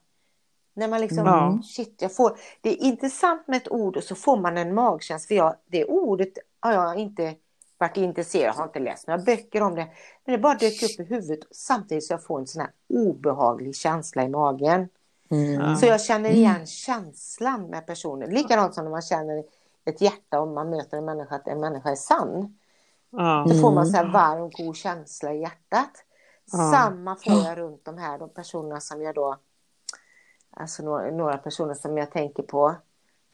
[0.74, 1.60] När man liksom, Ja.
[1.64, 5.28] shit, jag får, det är intressant med ett ord och så får man en magkänsla.
[5.28, 7.36] För jag, det ordet har jag inte
[7.88, 9.88] varit intresserad av, har inte läst några böcker om det.
[10.26, 13.76] Men det bara dök upp i huvudet samtidigt så jag får en sån här obehaglig
[13.76, 14.90] känsla i magen.
[15.32, 15.76] Mm.
[15.76, 18.30] Så jag känner igen känslan med personen.
[18.30, 19.44] Likadant som när man känner
[19.86, 22.58] ett hjärta om man möter en människa, att en människa är sann.
[23.10, 23.46] ja.
[23.48, 25.92] Då får man så här varm, god känsla i hjärtat.
[26.52, 26.72] Ja.
[26.72, 29.38] Samma får jag runt de här de personerna som jag då,
[30.52, 32.76] alltså några, några personer som jag tänker på.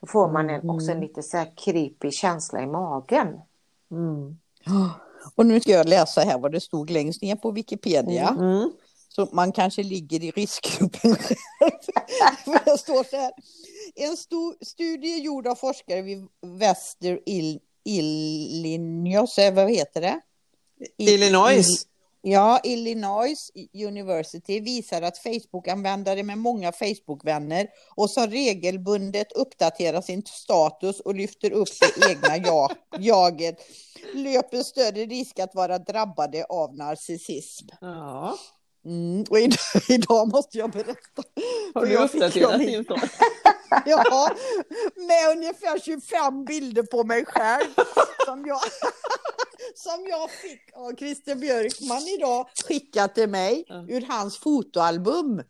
[0.02, 3.42] Då får man en, också en lite så här creepy känsla i magen.
[3.92, 4.38] Mm.
[5.36, 8.28] Och nu ska jag läsa här vad det stod längst ner på Wikipedia.
[8.28, 8.72] Mm.
[9.10, 11.16] Så man kanske ligger i riskgruppen.
[12.46, 13.32] För det står så här.
[13.96, 20.22] En stor studie gjord av forskare vid Wester Il Illinois, vad heter det?
[20.98, 21.88] Illinois.
[22.24, 31.00] Ja, Illinois University visar att Facebook-användare med många Facebook-vänner och som regelbundet uppdaterar sin status
[31.00, 33.60] och lyfter upp det egna jag, jaget
[34.14, 37.68] löper större risk att vara drabbade av narcissism.
[37.82, 38.38] Ja.
[38.86, 41.24] Mm, och idag, idag måste jag berätta.
[41.74, 43.10] Har du uppdaterat din status?
[43.86, 44.36] Ja,
[44.96, 47.74] med ungefär 25 bilder på mig själv
[48.26, 48.62] som jag,
[49.76, 55.42] som jag fick av Christer Björkman idag skickat till mig ur hans fotoalbum.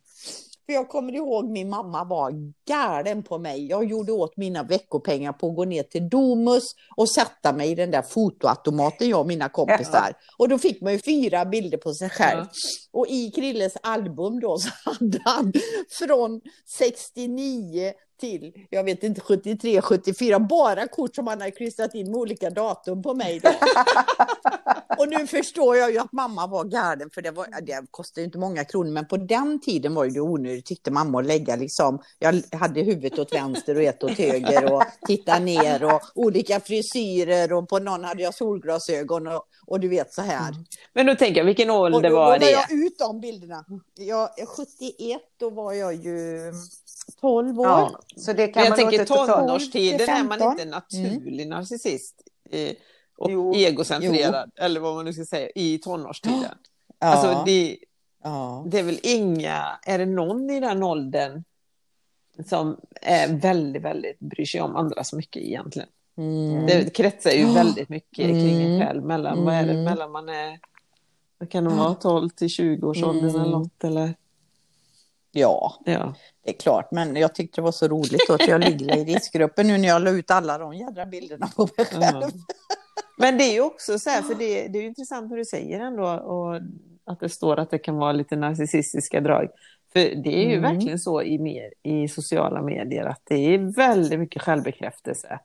[0.66, 2.32] För jag kommer ihåg min mamma var
[2.68, 3.66] galen på mig.
[3.66, 6.64] Jag gjorde åt mina veckopengar på att gå ner till Domus
[6.96, 10.12] och sätta mig i den där fotoautomaten jag och mina kompisar.
[10.38, 12.44] Och då fick man ju fyra bilder på sig själv.
[12.92, 15.52] Och i Krilles album då så hade han
[15.90, 16.40] från
[16.78, 22.16] 69 till, jag vet inte, 73, 74, bara kort som han hade klistrat in med
[22.16, 23.40] olika datum på mig.
[24.98, 28.24] Och nu förstår jag ju att mamma var galen, för det, var, det kostade ju
[28.24, 32.02] inte många kronor, men på den tiden var det onödigt, tyckte mamma, att lägga liksom,
[32.18, 37.52] jag hade huvudet åt vänster och ett åt höger och titta ner och olika frisyrer
[37.52, 40.54] och på någon hade jag solglasögon och, och du vet så här.
[40.92, 42.50] Men då tänker jag, vilken ålder var då la det?
[42.50, 43.64] jag ut de bilderna.
[43.94, 46.52] Jag, 71, då var jag ju
[47.20, 47.66] 12 år.
[47.66, 50.52] Ja, så det kan Men jag man tänker tonårstiden är man 15.
[50.52, 52.72] inte naturlig narcissist eh,
[53.22, 53.54] och Jo.
[53.54, 56.58] egocentrerad, eller vad man nu ska säga, i tonårstiden.
[56.98, 57.78] Ja, Alltså det,
[58.22, 58.64] ja.
[58.66, 61.44] det är väl inga, är det någon i den åldern
[62.48, 65.88] som är väldigt, väldigt bryr sig om andra så mycket egentligen.
[66.16, 66.66] Mm.
[66.66, 68.80] Det kretsar ju väldigt mycket kring en Mm.
[68.86, 69.04] själv.
[69.04, 69.84] Mellan, Vad är det Mm.
[69.84, 70.58] mellan man är,
[71.38, 73.40] vad kan det vara, 12 till 20 års åldern Mm.
[73.40, 73.84] eller något?
[73.84, 74.14] Eller,
[75.32, 76.14] ja, ja.
[76.44, 76.88] det är klart.
[76.90, 80.02] Men jag tyckte det var så roligt att jag ligger i riskgruppen nu när jag
[80.02, 82.02] la ut alla de jädra bilderna på mig själv.
[82.22, 82.30] Ja.
[83.18, 85.80] Men det är ju också så här, för det, det är intressant hur du säger
[85.80, 86.60] ändå, och
[87.04, 89.48] att det står att det kan vara lite narcissistiska drag.
[89.92, 90.62] För det är ju Mm.
[90.74, 95.38] verkligen så i, mer, i sociala medier att det är väldigt mycket självbekräftelse.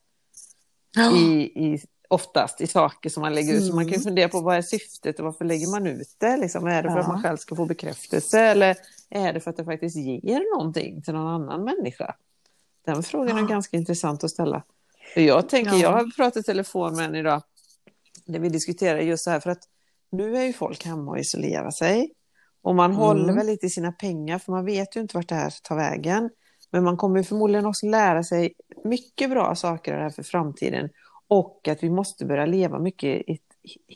[1.15, 3.65] I, i, oftast i saker som man lägger ut.
[3.65, 4.03] Så man kan ju Mm.
[4.03, 6.37] fundera på vad är syftet och varför lägger man ut det?
[6.37, 7.13] Liksom, är det för att Ja.
[7.13, 8.75] man själv ska få bekräftelse eller
[9.09, 12.15] är det för att det faktiskt ger någonting till någon annan människa?
[12.85, 13.47] Den frågan är Ja.
[13.47, 14.63] ganska intressant att ställa.
[15.13, 15.77] För jag tänker, Ja.
[15.79, 17.41] jag har pratat i telefon med en idag
[18.25, 19.63] där vi diskuterar just så här för att
[20.11, 22.11] nu är ju folk hemma och isolerar sig
[22.61, 22.97] och man Mm.
[22.97, 25.75] håller väl lite i sina pengar för man vet ju inte vart det här tar
[25.75, 26.29] vägen.
[26.71, 30.89] Men man kommer förmodligen också lära sig mycket bra saker av det här för framtiden
[31.27, 33.41] och att vi måste börja leva mycket i ett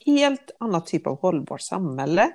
[0.06, 2.32] helt annat typ av hållbart samhälle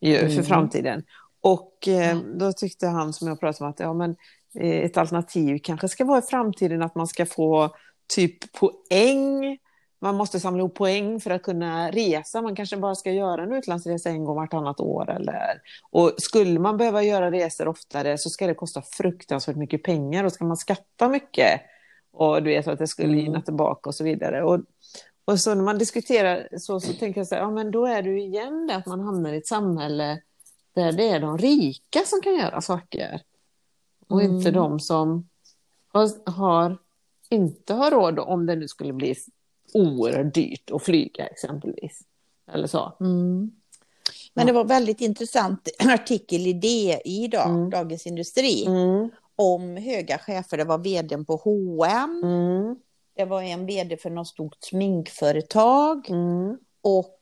[0.00, 0.44] ju, för Mm.
[0.44, 1.02] framtiden.
[1.40, 4.16] Och eh, då tyckte han som jag pratade om att ja, men,
[4.54, 7.74] eh, ett alternativ kanske ska vara i framtiden att man ska få
[8.14, 9.58] typ poäng.
[10.02, 12.42] Man måste samla ihop poäng för att kunna resa.
[12.42, 15.10] Man kanske bara ska göra en utlandsresa en gång vartannat år.
[15.10, 15.60] Eller...
[15.90, 20.32] Och skulle man behöva göra resor oftare så ska det kosta fruktansvärt mycket pengar och
[20.32, 21.60] ska man skatta mycket.
[22.12, 23.24] Och du vet att det skulle Mm.
[23.24, 24.44] gynna tillbaka och så vidare.
[24.44, 24.60] Och,
[25.24, 28.02] och så när man diskuterar så, så tänker jag så här, ja men då är
[28.02, 30.20] det ju igen det att man hamnar i ett samhälle
[30.72, 33.22] där det är de rika som kan göra saker.
[34.08, 34.36] Och Mm.
[34.36, 35.28] inte de som
[35.92, 36.78] har, har,
[37.28, 39.14] inte har råd om det nu skulle bli
[39.74, 42.00] oerhört dyrt att flyga exempelvis.
[42.52, 42.92] Eller så.
[43.00, 43.50] Mm.
[44.34, 47.70] Men det var väldigt intressant artikel i DI idag, Mm.
[47.70, 50.56] Dagens Industri, Mm, om höga chefer.
[50.56, 52.76] Det var vdn på H&M, mm,
[53.16, 57.19] det var en vd för något stort sminkföretag mm, och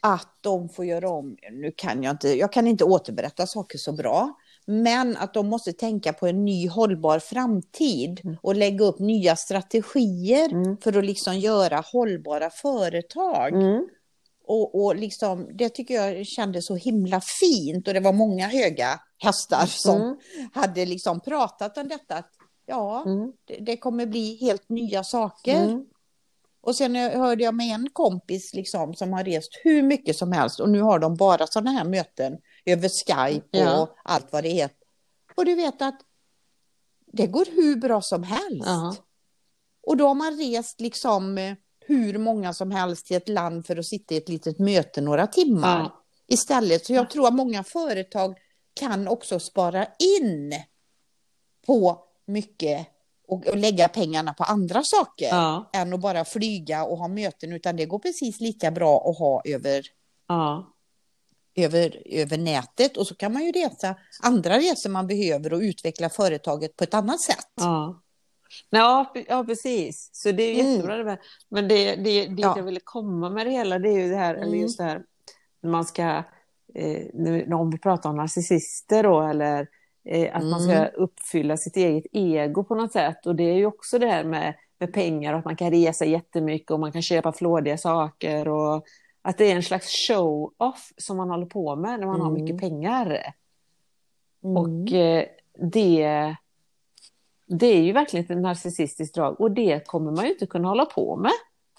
[0.00, 3.92] att de får göra om, nu kan jag inte, jag kan inte återberätta saker så
[3.92, 4.34] bra,
[4.66, 8.36] Men att de måste tänka på en ny hållbar framtid Mm.
[8.42, 10.76] och lägga upp nya strategier Mm.
[10.76, 13.52] för att liksom göra hållbara företag.
[13.52, 13.88] Mm.
[14.46, 19.00] Och, och liksom, det tycker jag kändes så himla fint och det var många höga
[19.18, 20.16] hästar som Mm.
[20.54, 22.14] hade liksom pratat om detta.
[22.16, 22.30] Att,
[22.66, 23.32] ja, Mm.
[23.44, 25.84] det, det kommer bli helt nya saker.
[26.62, 30.60] Och sen hörde jag med en kompis liksom, som har rest hur mycket som helst
[30.60, 33.82] och nu har de bara sådana här möten över Skype Ja.
[33.82, 34.76] och allt vad det heter.
[35.36, 36.00] Och du vet att
[37.12, 38.62] det går hur bra som helst.
[38.66, 38.96] Ja.
[39.86, 41.54] Och då har man rest liksom eh,
[41.86, 45.26] hur många som helst till ett land för att sitta i ett litet möte några
[45.26, 46.04] timmar Ja.
[46.26, 46.86] istället.
[46.86, 48.36] Så jag tror att många företag
[48.74, 50.52] kan också spara in
[51.66, 52.86] på mycket
[53.30, 55.70] och, och lägga pengarna på andra saker Ja.
[55.72, 59.42] än att bara flyga och ha möten, utan det går precis lika bra att ha
[59.44, 59.82] över,
[60.28, 60.72] Ja.
[61.54, 66.08] över, över nätet och så kan man ju resa andra resor man behöver och utveckla
[66.08, 67.46] företaget på ett annat sätt.
[67.54, 68.02] Ja.
[68.70, 70.10] Ja, ja, precis.
[70.12, 70.72] Så det är Mm.
[70.72, 70.96] jättebra.
[70.96, 71.18] Det med.
[71.48, 72.54] Men det, det, det Ja.
[72.56, 74.60] jag ville komma med det hela, det är ju det här, eller Mm.
[74.60, 75.02] just det här,
[75.62, 76.02] när man ska,
[76.74, 79.68] eh, nu, om vi pratar om narcissister då, eller
[80.04, 80.90] eh, att man ska Mm.
[80.96, 83.26] uppfylla sitt eget ego på något sätt.
[83.26, 86.70] Och det är ju också det här med, med pengar, att man kan resa jättemycket
[86.70, 88.48] och man kan köpa flådiga saker.
[88.48, 88.84] Och
[89.22, 92.42] att det är en slags show-off som man håller på med när man har Mm.
[92.44, 93.06] mycket pengar.
[94.44, 94.56] Mm.
[94.56, 95.24] Och eh,
[95.72, 96.36] det,
[97.46, 100.84] det är ju verkligen ett narcissistiskt drag och det kommer man ju inte kunna hålla
[100.84, 101.32] på med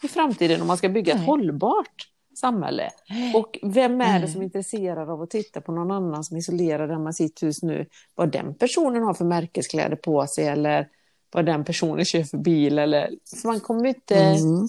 [0.03, 1.27] i framtiden om man ska bygga ett Nej.
[1.27, 2.89] hållbart samhälle.
[3.35, 4.45] Och vem är det som är Nej.
[4.45, 7.85] intresserad av att titta på någon annan som är isolerad hemma i sitt hus nu?
[8.15, 10.87] Vad den personen har för märkeskläder på sig eller
[11.31, 12.79] vad den personen kör för bil.
[12.79, 13.09] Eller,
[13.41, 14.15] för man kommer inte...
[14.15, 14.67] Mm.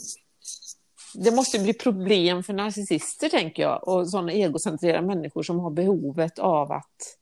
[1.15, 6.39] Det måste bli problem för narcissister tänker jag och sådana egocentrerade människor som har behovet
[6.39, 7.19] av att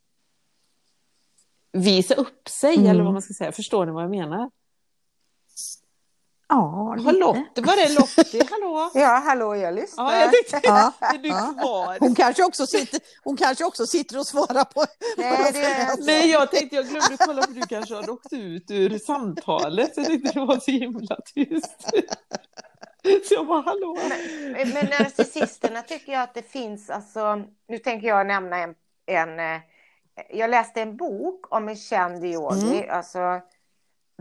[1.72, 2.90] visa upp sig Mm.
[2.90, 3.52] eller vad man ska säga.
[3.52, 4.50] Förstår ni vad jag menar?
[6.50, 7.12] Ja, lite.
[7.12, 8.42] Lotte, var är Lottie?
[8.50, 8.90] Hallå?
[8.94, 10.12] Ja, hallå, jag lyssnar.
[10.12, 11.54] Ja, jag tänkte, Ja, är du ja.
[11.60, 11.96] kvar?
[12.00, 14.84] Hon kanske också sitter, hon kanske också sitter och svarar på...
[15.16, 18.70] Nej, det är- Nej, jag tänkte jag glömde kolla för du kanske har åkt ut
[18.70, 19.92] ur samtalet.
[19.96, 21.90] Jag tyckte det var så himla tyst.
[23.28, 23.98] Så jag bara, hallå?
[24.74, 27.36] Men narcissisterna tycker jag att det finns, alltså,
[27.68, 28.74] nu tänker jag nämna en,
[29.06, 29.60] en eh,
[30.30, 33.40] jag läste en bok om en känd yogi, alltså,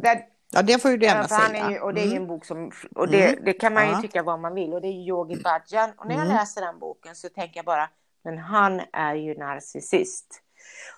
[0.02, 1.66] där, Ja, det får ju du gärna för han säga.
[1.66, 2.22] är ju, och det är ju Mm.
[2.24, 3.46] en bok som, och det, Mm.
[3.46, 4.02] det kan man ju Ja.
[4.02, 5.90] tycka vad man vill, och det är ju Yogi Bhajan.
[5.98, 6.38] Och när jag Mm.
[6.38, 7.90] läser den boken så tänker jag bara,
[8.24, 10.42] men han är ju narcissist.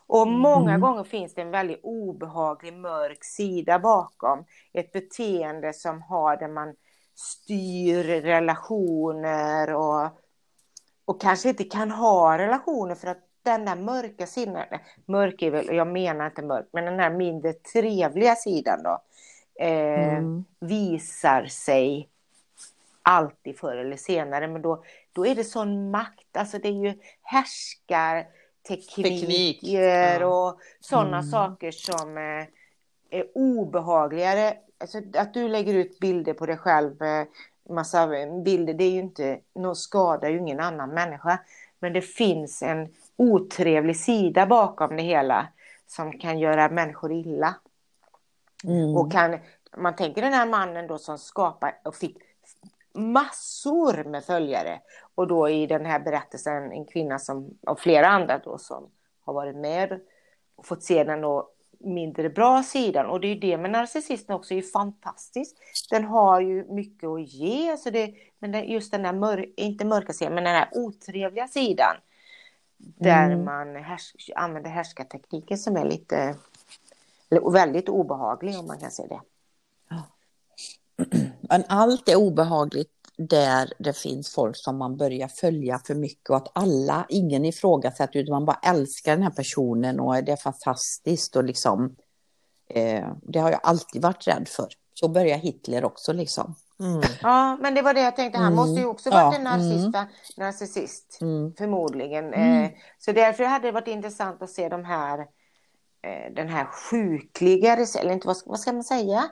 [0.07, 0.81] Och många Mm.
[0.81, 4.45] gånger finns det en väldigt obehaglig mörk sida bakom.
[4.73, 6.75] Ett beteende som har där man
[7.15, 10.09] styr relationer och,
[11.05, 14.63] och kanske inte kan ha relationer för att den där mörka sidan,
[15.05, 19.01] mörk är väl, jag menar inte mörk, men den här mindre trevliga sidan då,
[19.61, 20.45] eh, Mm.
[20.59, 22.09] visar sig
[23.01, 24.47] alltid förr eller senare.
[24.47, 30.27] Men då, då är det sån makt, alltså det är ju härskartekniker Ja.
[30.27, 31.29] och sådana Mm.
[31.29, 32.45] saker som eh,
[33.09, 34.53] är obehagligare.
[34.77, 37.25] Alltså att du lägger ut bilder på dig själv, eh,
[37.69, 38.07] massa
[38.43, 39.39] bilder, det är ju inte,
[39.75, 41.39] skadar ju ingen annan människa.
[41.79, 45.47] Men det finns en otrevlig sida bakom det hela
[45.87, 47.55] som kan göra människor illa.
[48.63, 48.97] Mm.
[48.97, 49.39] Och kan,
[49.77, 52.17] man tänker den här mannen då som skapar och fick
[52.93, 54.79] massor med följare.
[55.15, 58.89] Och då i den här berättelsen en kvinna som, och flera andra då som
[59.25, 59.99] har varit med
[60.55, 63.05] och fått se den då mindre bra sidan.
[63.05, 65.57] Och det är ju det med narcissisten också, är ju fantastiskt.
[65.89, 67.77] Den har ju mycket att ge.
[67.77, 71.95] Så det, men just den där, mör, inte mörka sidan, men den här otrevliga sidan.
[72.77, 73.45] Där Mm.
[73.45, 76.35] man härs, använder härskartekniken som är lite,
[77.31, 79.21] eller väldigt obehaglig om man kan säga det.
[81.41, 86.35] Men allt är obehagligt där det finns folk som man börjar följa för mycket och
[86.35, 91.35] att alla, ingen ifrågasätter utan man bara älskar den här personen och det är fantastiskt
[91.35, 91.95] och liksom
[92.69, 94.67] eh, det har jag alltid varit rädd för.
[94.93, 96.55] Så börjar Hitler också liksom.
[97.21, 98.39] Ja, men det var det jag tänkte.
[98.39, 98.55] Han Mm.
[98.55, 101.53] måste ju också varit Ja, en narcissist, narcissist Mm.
[101.57, 102.25] förmodligen.
[102.33, 102.63] Mm.
[102.63, 105.25] Eh, så därför hade det varit intressant att se de här, eh,
[106.35, 109.29] den här sjukliga, eller inte vad ska, vad ska man säga,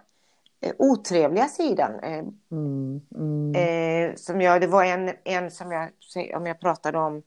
[0.62, 2.00] eh, otrevliga sidan.
[2.00, 3.02] Eh, Mm.
[3.16, 3.56] Mm.
[3.56, 5.90] eh, som jag, det var en, en som jag,
[6.36, 7.24] om jag pratade om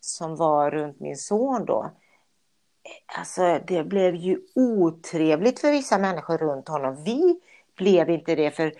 [0.00, 1.82] som var runt min son då.
[1.84, 7.04] Eh, Alltså det blev ju otrevligt för vissa människor runt honom.
[7.04, 7.40] Vi
[7.76, 8.72] blev inte det för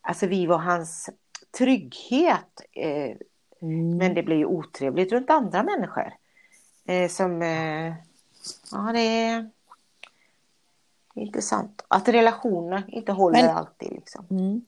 [0.00, 1.10] alltså vi var hans
[1.58, 2.60] trygghet.
[2.72, 3.16] Eh,
[3.62, 3.96] Mm.
[3.96, 6.12] men det blev ju otrevligt runt andra människor.
[6.86, 7.92] Eh, som, eh,
[8.72, 9.50] Ja, det är
[11.14, 11.84] intressant.
[11.88, 13.92] Att relationer inte håller Men- alltid.
[13.92, 14.26] Liksom.
[14.30, 14.62] Mm.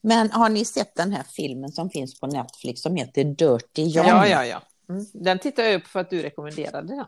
[0.00, 4.06] Men har ni sett den här filmen som finns på Netflix som heter Dirty John?
[4.06, 4.62] Ja, ja, ja.
[4.88, 5.04] Mm.
[5.12, 7.04] Den tittade jag upp för att du rekommenderade den.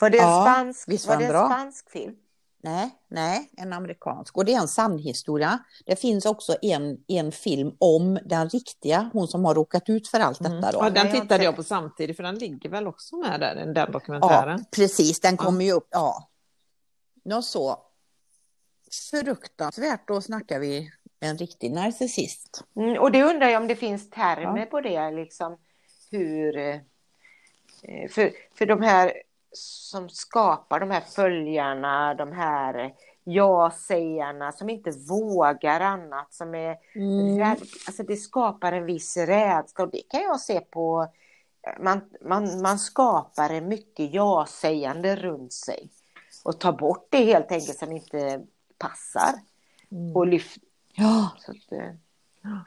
[0.00, 1.46] Var det en Ja, spansk, visst var var det en bra?
[1.48, 2.16] spansk film?
[2.68, 4.36] Nej, nej, en amerikansk.
[4.36, 5.58] Och det är en sann historia.
[5.86, 10.20] Det finns också en, en film om den riktiga, hon som har råkat ut för
[10.20, 10.72] allt detta.
[10.72, 10.78] Då.
[10.82, 14.58] Ja, den tittade jag på samtidigt, för den ligger väl också med där, den dokumentären.
[14.58, 15.88] Ja, precis, den kommer ju upp.
[15.90, 16.28] Ja.
[17.24, 17.78] Något så
[19.10, 20.90] fruktansvärt, då snackar vi
[21.20, 22.64] en riktig narcissist.
[22.76, 24.66] Mm, och det undrar jag om det finns termer Ja.
[24.66, 25.10] på det.
[25.10, 25.58] Liksom,
[26.10, 26.80] hur, eh,
[28.10, 29.12] för, för de här
[29.52, 32.94] som skapar de här följarna, de här
[33.24, 36.76] ja-sägarna som inte vågar annat, som är
[37.38, 39.84] rädd, alltså det skapar en viss rädsla.
[39.84, 41.08] Och det kan jag se på
[41.80, 45.90] man, man, man skapar mycket ja-sägande runt sig.
[46.44, 48.46] Och tar bort det helt enkelt som inte
[48.78, 49.34] passar.
[50.14, 50.58] Och lyft,
[51.00, 51.94] Ja, så att, eh,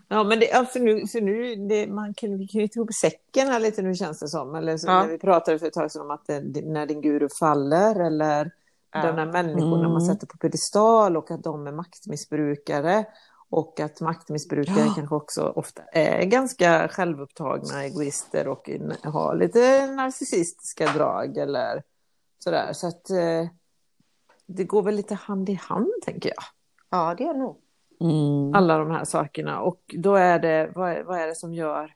[0.08, 2.94] Ja, men det, alltså nu, så nu det, man kan, vi kan ju ta ihop
[2.94, 4.56] säcken här lite nu känns det som.
[4.56, 5.02] Eller så, Ja.
[5.02, 8.52] när vi pratade för ett tag sedan om att det, när din guru faller eller
[8.94, 9.02] Ja.
[9.06, 10.02] de där människorna man Mm.
[10.02, 13.06] sätter på pedestal och att de är maktmissbrukare.
[13.50, 14.94] Och att maktmissbrukare Ja.
[14.96, 18.70] kanske också ofta är ganska självupptagna egoister och
[19.04, 21.84] har lite narcissistiska drag eller
[22.40, 22.74] sådär.
[22.74, 23.48] Så att eh,
[24.46, 26.44] det går väl lite hand i hand tänker jag
[26.90, 27.61] ja det är nog.
[28.02, 28.54] Mm.
[28.56, 29.62] alla de här sakerna.
[29.62, 31.94] Och då är det, vad är, vad är det som gör,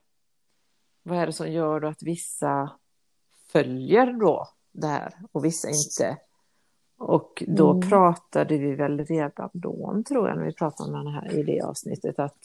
[1.04, 2.72] vad är det som gör då att vissa
[3.52, 6.18] följer då det här och vissa inte?
[6.98, 7.90] Och då Mm.
[7.90, 11.62] pratade vi väl redan då, tror jag, när vi pratade om den här i det
[11.62, 12.38] avsnittet, att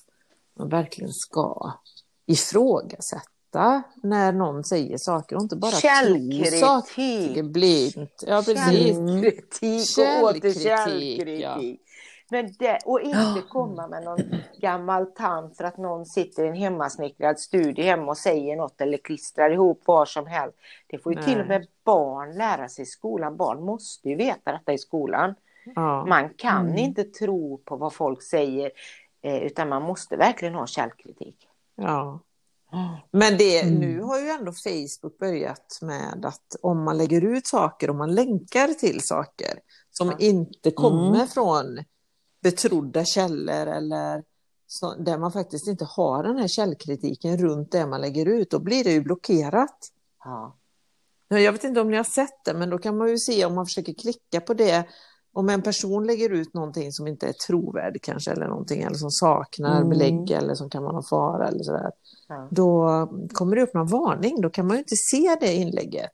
[0.54, 1.72] man verkligen ska
[2.26, 8.24] ifrågasätta när någon säger saker och inte bara tro saker blint.
[8.26, 8.96] Ja, precis.
[8.96, 11.40] Källkritik och åter källkritik.
[11.42, 11.60] ja.
[12.30, 14.18] Men det, och inte komma med någon
[14.60, 18.98] gammal tant för att någon sitter i en hemmasnickrad studie hemma och säger något eller
[18.98, 20.58] klistrar ihop vad som helst.
[20.86, 21.28] Det får ju Nej.
[21.28, 23.36] till och med barn lära sig i skolan.
[23.36, 25.34] Barn måste ju veta detta i skolan.
[25.74, 26.06] Ja.
[26.06, 26.78] Man kan Mm.
[26.78, 28.70] inte tro på vad folk säger
[29.22, 31.36] eh, utan man måste verkligen ha källkritik.
[31.74, 32.20] Ja.
[33.10, 33.74] Men det, Mm.
[33.74, 38.14] nu har ju ändå Facebook börjat med att om man lägger ut saker, om man
[38.14, 39.58] länkar till saker
[39.90, 40.16] som Ja.
[40.18, 41.26] inte kommer Mm.
[41.26, 41.78] från
[42.42, 44.22] betrodda källor eller
[44.66, 48.58] så, där man faktiskt inte har den här källkritiken runt det man lägger ut, då
[48.58, 49.78] blir det ju blockerat.
[50.24, 50.56] Ja.
[51.28, 53.44] Ja, Jag vet inte om ni har sett det, men då kan man ju se
[53.44, 54.84] om man försöker klicka på det.
[55.32, 59.10] Om en person lägger ut någonting som inte är trovärdigt kanske, eller någonting, eller som
[59.10, 59.88] saknar Mm.
[59.88, 61.90] belägg, eller som kan vara någon fara eller sådär.
[62.28, 62.48] Ja.
[62.50, 62.88] Då
[63.32, 66.12] kommer det upp någon varning, då kan man ju inte se det inlägget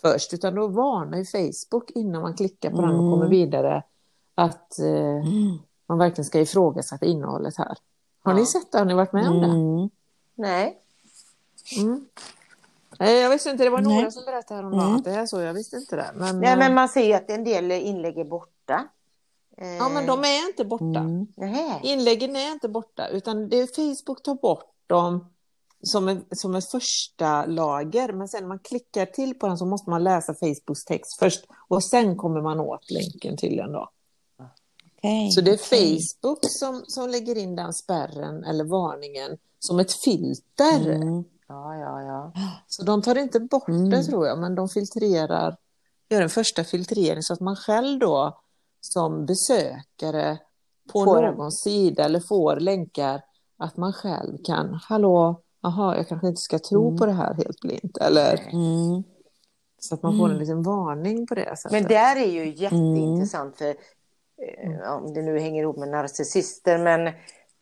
[0.00, 3.10] först, utan då varnar ju Facebook innan man klickar på den och Mm.
[3.12, 3.82] kommer vidare
[4.38, 5.58] att eh, Mm.
[5.86, 7.76] man verkligen ska ifrågasätta innehållet här.
[8.24, 8.38] Har Ja.
[8.38, 8.78] ni sett det?
[8.78, 9.46] Har ni varit med om det?
[9.46, 9.90] Mm.
[10.34, 10.78] Nej.
[11.78, 12.06] Mm.
[12.98, 14.12] Nej, jag visste inte, det var några Nej.
[14.12, 14.96] som berättade häromdagen Mm.
[14.96, 16.10] att det är så, jag visste inte det.
[16.14, 18.84] Men, Nej, eh, men man ser ju att en del inlägg är borta.
[19.56, 20.84] Eh, Ja, men de är inte borta.
[21.00, 21.26] Mm.
[21.82, 25.26] Inläggen är inte borta, utan det är Facebook tar bort dem
[25.82, 28.12] som en, som ett första lager.
[28.12, 31.44] Men sen när man klickar till på den så måste man läsa Facebooks text först
[31.68, 33.90] och sen kommer man åt länken till den då.
[34.98, 35.56] Okej, Så det är.
[35.58, 40.90] Facebook som, som lägger in den spärren eller varningen som ett filter.
[40.90, 41.24] Mm.
[41.48, 42.32] Ja, ja, ja.
[42.66, 43.90] Så de tar inte bort Mm.
[43.90, 45.56] det tror jag, men de filtrerar,
[46.08, 48.40] gör en första filtrering så att man själv då
[48.80, 50.38] som besökare
[50.92, 53.22] på Får en- någon sida eller får länkar
[53.58, 56.98] att man själv kan, hallå, aha, jag kanske inte ska tro Mm.
[56.98, 57.96] på det här helt blint.
[57.98, 59.02] Eller Mm.
[59.78, 60.40] så att man får en Mm.
[60.40, 61.72] liten varning på det sättet.
[61.72, 63.74] Men där är ju jätteintressant för
[64.38, 67.12] eh, om det nu hänger ihop med narcissister men,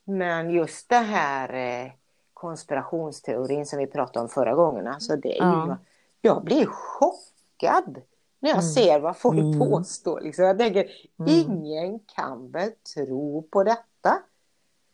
[0.04, 1.54] men just det här
[1.84, 1.90] eh,
[2.34, 4.86] konspirationsteorin som vi pratade om förra gången.
[4.86, 5.78] Alltså det är ju, Ja.
[6.20, 8.00] Jag blir chockad
[8.40, 8.62] när jag Mm.
[8.62, 9.58] ser vad folk Mm.
[9.58, 10.20] påstår.
[10.20, 10.44] Liksom.
[10.44, 10.80] Jag tänker,
[11.18, 11.30] Mm.
[11.32, 14.22] ingen kan väl tro på detta?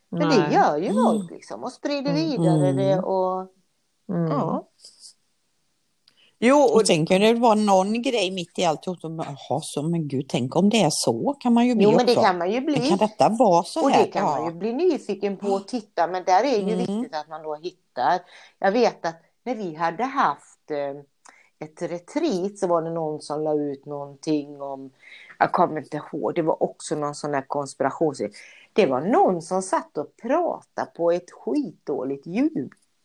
[0.08, 0.38] Men Nej.
[0.48, 1.04] det gör ju Mm.
[1.04, 2.14] folk liksom och sprider Mm.
[2.30, 2.76] vidare Mm.
[2.76, 3.40] det och
[4.08, 4.30] Mm.
[4.30, 4.68] ja.
[6.44, 8.86] Jo, och Och sen kan det vara någon grej mitt i allt.
[8.86, 12.00] Jaha, så men gud, tänk om det är så kan man ju bli Jo men
[12.00, 12.14] också.
[12.14, 12.78] det kan man ju bli.
[12.78, 14.02] Men kan detta vara så Och här?
[14.06, 14.36] det kan ja.
[14.36, 16.78] man ju bli nyfiken på och titta men där är ju Mm.
[16.78, 18.20] viktigt att man då hittar.
[18.58, 23.42] Jag vet att när vi hade haft eh, ett retreat så var det någon som
[23.42, 24.90] la ut någonting om,
[25.38, 28.14] jag kommer inte ihåg, det var också någon sån här konspiration.
[28.72, 32.26] Det var någon som satt och pratade på ett skitdåligt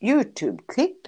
[0.02, 1.08] Youtube-klipp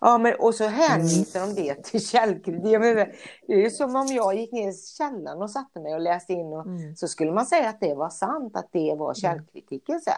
[0.00, 2.64] Ja, men, och så hänvisar de det till källkritik.
[2.72, 3.12] Jag menar,
[3.46, 6.32] Det är ju som om jag gick ner i källaren och satte mig och läste
[6.32, 6.96] in och Mm.
[6.96, 10.14] så skulle man säga att det var sant, att det var källkritiken sen.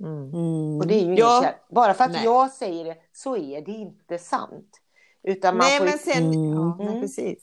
[0.00, 0.34] Mm.
[0.34, 0.78] Mm.
[0.78, 1.40] Och det är ju Ja.
[1.42, 1.54] käll...
[1.74, 2.24] Bara för att Nej.
[2.24, 4.80] jag säger det så är det inte sant.
[5.22, 5.92] Utan man Nej, får ju...
[5.92, 6.52] men sen, Mm.
[6.52, 7.00] ja, nej, Mm.
[7.00, 7.38] precis.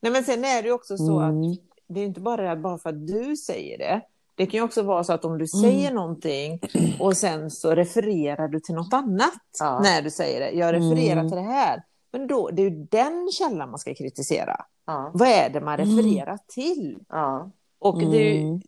[0.00, 1.56] Nej, men sen är det ju också så att Mm.
[1.86, 4.00] det är inte bara det här bara för att du säger det.
[4.36, 6.60] Det kan ju också vara så att om du säger någonting
[7.00, 9.80] och sen så refererar du till något annat Ja.
[9.82, 10.50] när du säger det.
[10.50, 11.28] Jag refererar Mm.
[11.30, 11.82] till det här.
[12.12, 14.56] Men då, det är ju den källan man ska kritisera.
[14.86, 16.98] Ja, Vad är det man refererar till?
[17.08, 18.60] ja, Och, det är, Mm.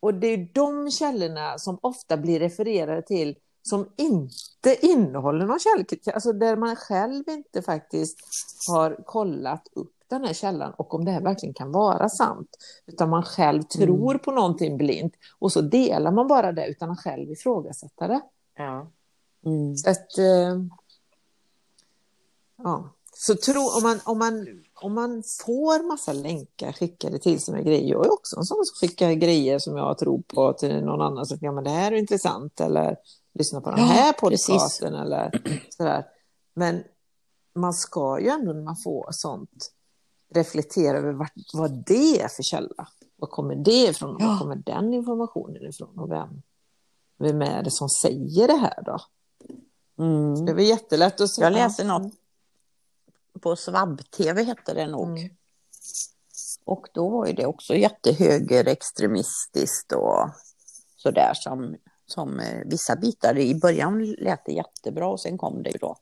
[0.00, 5.58] och det är ju de källorna som ofta blir refererade till som inte innehåller någon
[5.58, 8.18] källkritik, alltså där man själv inte faktiskt
[8.68, 12.48] har kollat upp den här källan och om det här verkligen kan vara sant.
[12.86, 17.00] Utan man själv tror på någonting blint och så delar man bara det utan att
[17.00, 18.20] själv ifrågasätta det.
[18.56, 18.90] ja.
[19.46, 19.76] Mm.
[19.76, 20.64] Så att, eh,
[22.62, 22.88] ja.
[23.14, 27.64] Så tro, om, man, om, man, om man får massa länkar skickade till sig med
[27.64, 31.00] grejer, jag är också en sån som skickar grejer som jag tror på till någon
[31.00, 32.96] annan, så att ja, men det här är intressant, eller
[33.34, 34.46] lyssna på den Ja, här precis.
[34.46, 36.04] podcasten, eller sådär.
[36.54, 36.84] Men
[37.54, 39.72] man ska ju ändå när man får sånt
[40.34, 42.88] reflektera över vart, vad det är för källa.
[43.16, 44.16] Var kommer det ifrån?
[44.18, 44.26] Ja.
[44.26, 45.98] Var kommer den informationen ifrån?
[45.98, 46.42] Och vem,
[47.18, 48.98] vem är det som säger det här då?
[50.04, 50.46] Mm.
[50.46, 51.46] Det var jättelätt att säga.
[51.46, 52.12] Jag läste något
[53.40, 55.18] på Svabb-TV hette det nog.
[55.18, 55.30] Mm.
[56.64, 60.30] Och då var ju det också jättehögerextremistiskt och
[60.96, 61.76] sådär som,
[62.12, 63.38] som eh, vissa bitar.
[63.38, 65.96] I början lät det jättebra och sen kom det ju då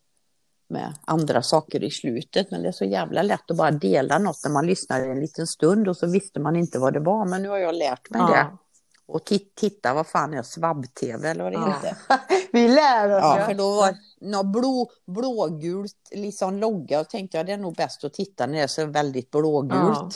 [0.71, 2.51] med andra saker i slutet.
[2.51, 5.47] Men det är så jävla lätt att bara dela något när man lyssnar en liten
[5.47, 7.25] stund och så visste man inte vad det var.
[7.25, 8.37] Men nu har jag lärt mig det.
[8.37, 8.59] Ja.
[9.07, 11.67] Och tit- titta, vad fan är Svabb-TV eller vad det Ja.
[11.83, 11.97] heter?
[12.53, 13.23] Vi lär oss.
[13.39, 13.45] Ja.
[13.47, 18.05] för då var något blå, blågult liksom logga och tänkte jag det är nog bäst
[18.05, 19.75] att titta när det är så väldigt blågult.
[19.75, 20.11] Ja.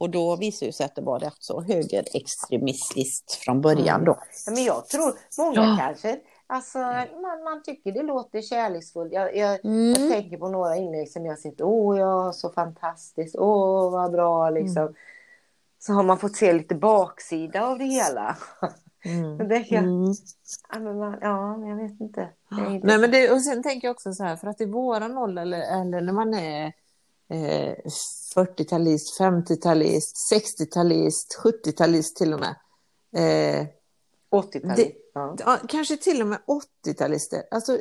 [0.00, 4.16] Och då visade det sig att det var rätt så högerextremistiskt från början då.
[4.46, 5.76] Ja, men jag tror många Ja.
[5.80, 6.78] kanske, alltså
[7.22, 9.12] man, man tycker det låter kärleksfullt.
[9.12, 10.10] Jag, jag, jag Mm.
[10.10, 14.94] tänker på några inlägg som jag sett, åh ja, så fantastiskt, åh vad bra liksom.
[15.78, 18.36] Så har man fått se lite baksida av det hela.
[19.04, 19.38] Mm.
[19.48, 20.12] Tänker jag, Mm.
[20.72, 22.28] ja, men man, ja, jag vet inte.
[22.50, 24.60] Det är inte Nej, men det, och sen tänker jag också så här, för att
[24.60, 26.72] i våran ålder, eller, eller när man är
[27.30, 27.74] eh,
[28.34, 32.54] 40-talist, 50-talist, 60-talist, 70-talist till och med.
[33.16, 33.66] Eh,
[34.30, 34.76] 80-talet.
[34.76, 35.36] det- Ja.
[35.38, 36.38] ja, kanske till och med
[36.86, 37.42] 80-talister.
[37.50, 37.78] Alltså,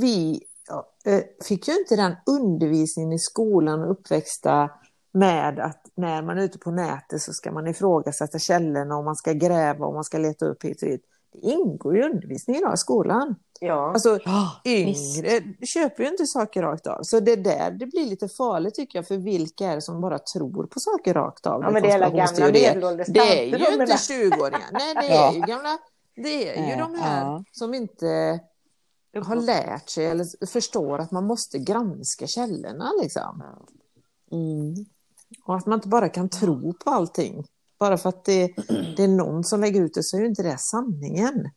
[0.00, 4.70] vi ja, eh, fick ju inte den undervisningen i skolan och uppväxta
[5.12, 9.16] med att när man är ute på nätet så ska man ifrågasätta källorna och man
[9.16, 11.02] ska gräva och man ska leta upp hit och dit.
[11.32, 13.34] Det ingår i undervisningen i skolan.
[13.60, 13.92] Ja.
[13.92, 15.18] Alltså, Ja, visst.
[15.18, 17.02] yngre köper ju inte saker rakt av.
[17.02, 20.18] Så det där det blir lite farligt tycker jag för vilka är det som bara
[20.18, 21.62] tror på saker rakt av?
[21.62, 23.86] Ja, men det är alla gamla medelålders Det är ju de inte menar.
[23.86, 24.68] 20-åringar.
[24.72, 25.28] Nej, det Ja.
[25.30, 25.78] är ju gamla.
[26.16, 27.44] Det är ju Ja, de här ja.
[27.52, 28.40] som inte
[29.24, 33.42] har lärt sig eller förstår att man måste granska källorna liksom.
[34.32, 34.74] Mm.
[35.46, 37.44] Och att man inte bara kan tro på allting.
[37.78, 38.46] Bara för att det,
[38.96, 41.50] det är någon som lägger ut det så är ju inte det sanningen.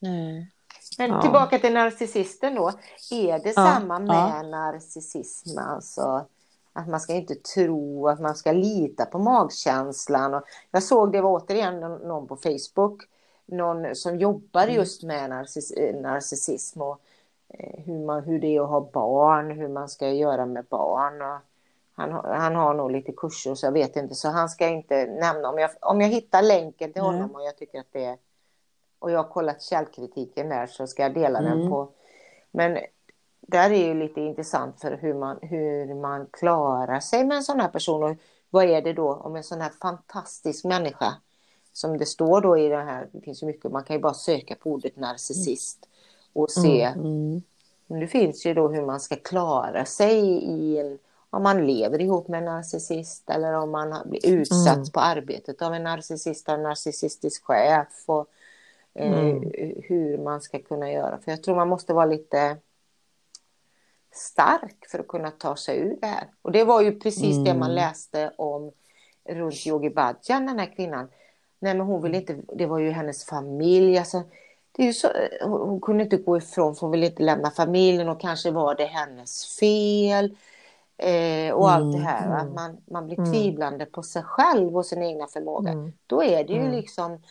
[0.00, 0.51] Nej.
[0.98, 1.22] Men Ja.
[1.22, 2.68] tillbaka till narcissisten då.
[3.10, 4.42] Är det Ja, samma med ja.
[4.42, 5.58] narcissism?
[5.58, 6.24] Alltså
[6.72, 10.34] att man ska inte tro, att man ska lita på magkänslan.
[10.34, 13.02] Och jag såg det var återigen någon på Facebook.
[13.46, 14.74] Någon som jobbar Mm.
[14.74, 16.98] just med narciss narcissism och
[17.48, 21.22] eh, hur, man, hur det är att ha barn, hur man ska göra med barn.
[21.22, 21.38] Och
[21.94, 25.48] han, han har nog lite kurser så jag vet inte så han ska inte nämna
[25.48, 27.10] om jag, om jag hittar länken till Nej.
[27.12, 28.16] honom och jag tycker att det är
[29.02, 31.70] och jag har kollat källkritiken där så ska jag dela den Mm.
[31.70, 31.88] på.
[32.50, 32.78] Men
[33.40, 37.60] där är ju lite intressant för hur man, hur man klarar sig med en sån
[37.60, 38.02] här person.
[38.02, 38.16] Och
[38.50, 41.14] vad är det då om en sån här fantastisk människa
[41.72, 44.14] som det står då i det här, det finns ju mycket, man kan ju bara
[44.14, 45.88] söka på ordet narcissist
[46.32, 46.82] och se.
[46.82, 47.42] Mm.
[47.86, 50.98] Men det finns ju då hur man ska klara sig i en,
[51.30, 54.90] om man lever ihop med en narcissist eller om man blir utsatt Mm.
[54.90, 58.26] på arbetet av en narcissist, en narcissistisk chef och
[58.94, 59.52] Mm.
[59.82, 61.18] hur man ska kunna göra.
[61.18, 62.56] För jag tror man måste vara lite
[64.12, 66.24] stark för att kunna ta sig ur det här.
[66.42, 67.74] Och det var ju precis det man Mm.
[67.74, 68.70] läste om
[69.24, 71.08] runt Yogi Bhajan, den här kvinnan.
[71.58, 73.98] Nej, men hon ville inte, det var ju hennes familj.
[73.98, 74.22] Alltså,
[74.72, 75.08] det är så,
[75.42, 78.84] hon kunde inte gå ifrån för hon ville inte lämna familjen och kanske var det
[78.84, 80.36] hennes fel.
[80.96, 83.32] Eh, och allt det här, Mm, att man, man blir mm.
[83.32, 85.70] tvivlande på sig själv och sin egna förmåga.
[85.72, 85.92] Mm.
[86.06, 86.72] Då är det ju Mm.
[86.72, 87.22] liksom,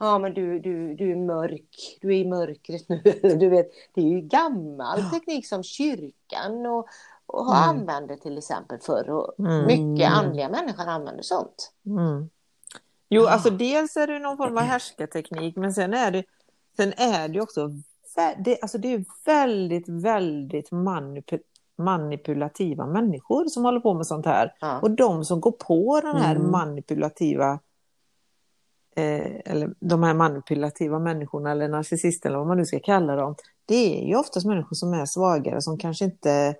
[0.00, 3.02] ja men du, du, du är mörk, du är i mörkret nu.
[3.40, 6.86] Du vet, det är ju gammal teknik som kyrkan och,
[7.26, 7.68] och Mm.
[7.68, 9.10] använde till exempel förr.
[9.10, 9.66] Och Mm.
[9.66, 11.72] Mycket andliga människor använder sånt.
[11.86, 12.30] Mm.
[13.08, 16.24] Jo, alltså dels är det någon form av härskarteknik, men sen är det,
[16.76, 17.70] sen är det också
[18.38, 21.42] det, alltså det är väldigt, väldigt manipu-
[21.78, 24.54] manipulativa människor som håller på med sånt här.
[24.60, 24.78] Ja.
[24.80, 26.50] Och de som går på den här Mm.
[26.50, 27.58] manipulativa
[28.96, 33.34] eller de här manipulativa människorna eller narcissister eller vad man nu ska kalla dem.
[33.66, 36.54] Det är ju oftast människor som är svagare som kanske inte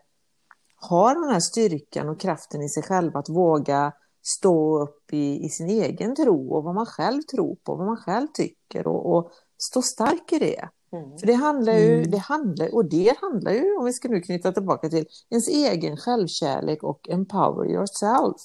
[0.76, 5.48] har den här styrkan och kraften i sig själva att våga stå upp i, i
[5.48, 9.30] sin egen tro och vad man själv tror på, vad man själv tycker och, och
[9.58, 10.68] stå stark i det.
[10.92, 11.18] Mm.
[11.18, 12.10] För det handlar ju, Mm.
[12.10, 15.96] det handlar, och det handlar ju, om vi ska nu knyta tillbaka till ens egen
[15.96, 18.36] självkärlek och empower yourself.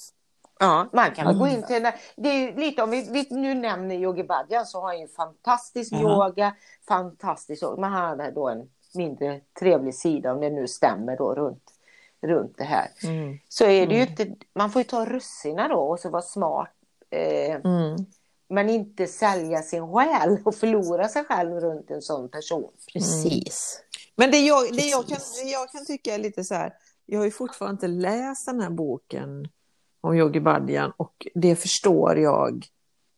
[0.58, 1.56] Ja, man kan väl gå Mm.
[1.56, 1.82] in till,
[2.16, 5.92] det är lite om vi, vi nu nämner Yogi Bhajan så har han ju fantastisk
[5.92, 6.00] Ja.
[6.00, 6.54] yoga,
[6.88, 11.34] fantastisk yoga, men han hade då en mindre trevlig sida om det nu stämmer då
[11.34, 11.62] runt,
[12.22, 12.88] runt det här.
[13.02, 13.38] Mm.
[13.48, 14.10] Så är det ju Mm.
[14.10, 16.72] inte, man får ju ta russina då och så vara smart.
[17.10, 17.96] Eh, Mm.
[18.48, 22.70] men inte sälja sin själ och förlora sig själv runt en sån person.
[22.92, 23.82] Precis.
[24.16, 26.74] Men det jag, det, jag kan, jag kan tycka är lite så här,
[27.06, 29.48] jag har ju fortfarande inte läst den här boken
[30.06, 32.64] om Yogi Bhajan och det förstår jag.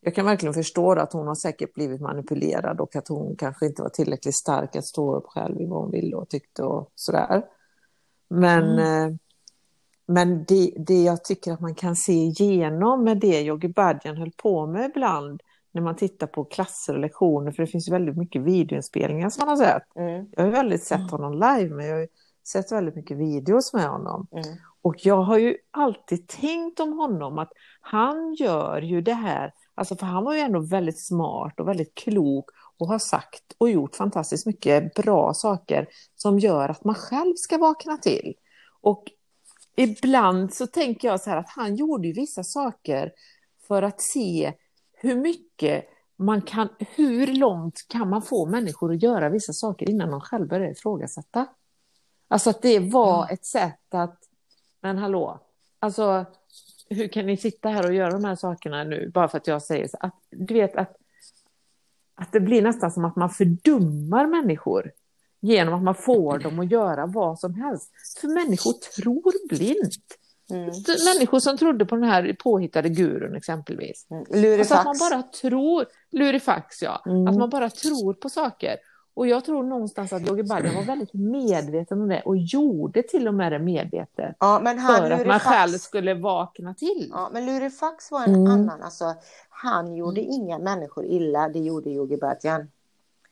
[0.01, 3.81] Jag kan verkligen förstå att hon har säkert blivit manipulerad och att hon kanske inte
[3.81, 7.43] var tillräckligt stark att stå upp själv i vad hon ville och tyckte och sådär.
[8.29, 9.15] Men, eh,
[10.07, 14.31] men det, det jag tycker att man kan se igenom med det Yogi Bhajan höll
[14.31, 18.41] på med ibland när man tittar på klasser och lektioner, för det finns väldigt mycket
[18.41, 19.95] videoinspelningar som man har sett.
[19.95, 21.09] Mm, Jag har ju väldigt sett Mm.
[21.09, 22.07] honom live, men jag har ju
[22.47, 24.27] sett väldigt mycket videos med honom.
[24.31, 24.43] mm,
[24.81, 27.51] Och jag har ju alltid tänkt om honom att
[27.81, 31.95] han gör ju det här, alltså för han var ju ändå väldigt smart och väldigt
[31.95, 37.33] klok och har sagt och gjort fantastiskt mycket bra saker som gör att man själv
[37.35, 38.33] ska vakna till.
[38.81, 39.03] Och
[39.75, 43.11] ibland så tänker jag så här att han gjorde ju vissa saker
[43.67, 44.53] för att se
[44.93, 45.85] hur mycket
[46.17, 50.47] man kan, hur långt kan man få människor att göra vissa saker innan de själva
[50.47, 51.47] börjar ifrågasätta.
[52.27, 54.19] Alltså att det var ett sätt att,
[54.81, 55.39] men hallå,
[55.79, 56.25] alltså
[56.89, 59.61] hur kan ni sitta här och göra de här sakerna nu bara för att jag
[59.61, 59.97] säger så?
[59.99, 60.95] Att, du vet att,
[62.15, 64.91] att det blir nästan som att man fördummar människor
[65.41, 67.91] genom att man får dem att göra vad som helst.
[68.21, 69.93] För människor tror blint.
[70.51, 70.65] mm,
[71.15, 74.07] Människor som trodde på den här påhittade gurun exempelvis.
[74.11, 74.19] mm.
[74.21, 74.71] Alltså Lurifax.
[74.71, 77.27] att man bara tror, lurifax ja, Mm.
[77.27, 78.77] att man bara tror på saker.
[79.13, 83.27] Och jag tror någonstans att Yogi Bhajan var väldigt medveten om det och gjorde till
[83.27, 84.35] och med det medvetet.
[84.39, 87.09] ja, men han För att man själv skulle vakna till.
[87.13, 88.47] Ja, men Lurifax var en Mm.
[88.51, 88.81] annan.
[88.81, 89.15] Alltså,
[89.49, 92.71] han gjorde inga människor illa, det gjorde Yogi Bhajan.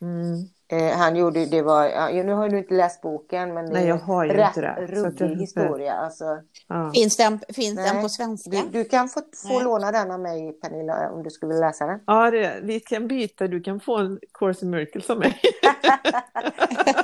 [0.01, 0.35] Mm.
[0.69, 3.83] Eh, han gjorde, det var, ja, nu har du inte läst boken men det Nej,
[3.83, 5.93] är jag har ju rätt inte det, ruggig historia.
[5.93, 6.25] Alltså,
[6.69, 6.91] Ja.
[6.95, 7.89] Finns den, finns Nej.
[7.93, 8.49] den på svenska?
[8.51, 9.63] du, du kan få, få Nej.
[9.63, 11.99] låna den av mig Pernilla om du skulle vilja läsa den.
[12.07, 13.47] Ja, det, vi kan byta.
[13.47, 15.41] Du kan få en Course in Miracles av mig.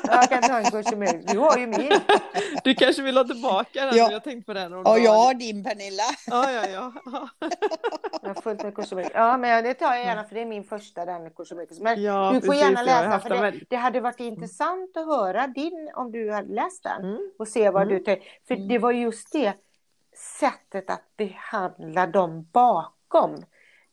[0.08, 1.24] Jag kan ta en kurs i mig.
[1.28, 1.92] Du har ju min.
[2.64, 3.98] Du kanske vill ha tillbaka den?
[3.98, 4.04] Ja.
[4.04, 4.72] Jag har tänkt på den.
[4.72, 5.00] dag.
[5.00, 6.04] jag har din Pernilla.
[6.28, 6.92] Ja, ja, ja.
[8.22, 9.10] Jag har fullt med kurs i mig.
[9.14, 11.68] Ja, men det tar jag gärna för det är min första den kurs i mig.
[11.82, 12.64] Men Ja, du får precis.
[12.64, 16.54] gärna läsa för den det, det hade varit intressant att höra din om du hade
[16.54, 17.04] läst den.
[17.04, 17.32] Mm.
[17.40, 17.94] och se vad Mm.
[17.98, 18.28] du tänker.
[18.48, 19.54] För det var just det
[20.40, 23.36] sättet att behandla dem bakom.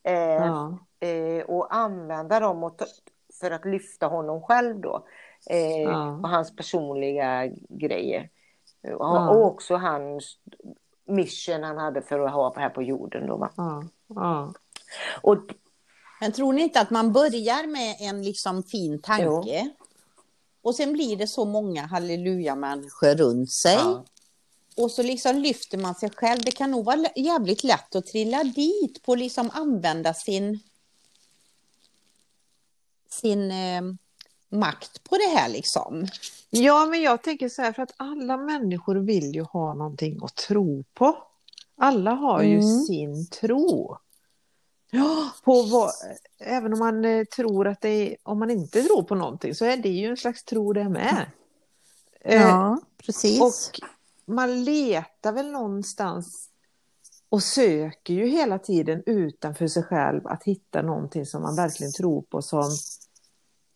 [0.03, 0.79] Eh, Ja.
[1.01, 2.77] eh, och använda dem och
[3.41, 5.07] för att lyfta honom själv då.
[5.51, 6.11] Eh, Ja.
[6.23, 8.29] Och hans personliga grejer.
[8.83, 9.31] Och, Ja.
[9.31, 10.39] och också hans
[11.05, 13.27] mission han hade för att ha här på jorden.
[13.27, 13.51] Då, va?
[15.23, 15.37] Och,
[16.21, 19.71] Men tror ni inte att man börjar med en liksom fin tanke?
[20.63, 23.75] Och sen blir det så många halleluja-människor runt sig.
[23.75, 24.05] ja.
[24.77, 26.41] Och så liksom lyfter man sig själv.
[26.45, 30.61] Det kan nog vara jävligt lätt att trilla dit på liksom använda sin
[33.11, 33.83] sin eh,
[34.49, 36.07] makt på det här liksom.
[36.51, 40.35] Ja, men jag tänker så här, för att alla människor vill ju ha någonting att
[40.37, 41.17] tro på.
[41.77, 42.81] Alla har ju Mm.
[42.85, 43.97] sin tro.
[45.45, 45.91] På vad,
[46.39, 49.65] även om man eh, tror att det är, om man inte tror på någonting så
[49.65, 51.27] är det ju en slags tro det med.
[52.21, 52.77] Eh,
[53.07, 53.41] precis.
[53.41, 53.81] och
[54.35, 56.47] man letar väl någonstans
[57.29, 62.23] och söker ju hela tiden utanför sig själv att hitta någonting som man verkligen tror
[62.23, 62.71] på som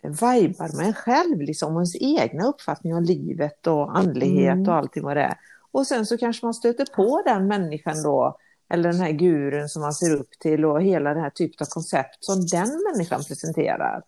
[0.03, 4.69] vibar med en själv, liksom, ens egna uppfattning om livet och andlighet Mm.
[4.69, 5.39] och allting vad det är.
[5.71, 8.39] Och sen så kanske man stöter på den människan då,
[8.75, 11.69] eller den här gurun som man ser upp till och hela den här typen av
[11.71, 14.03] koncept som den människan presenterar.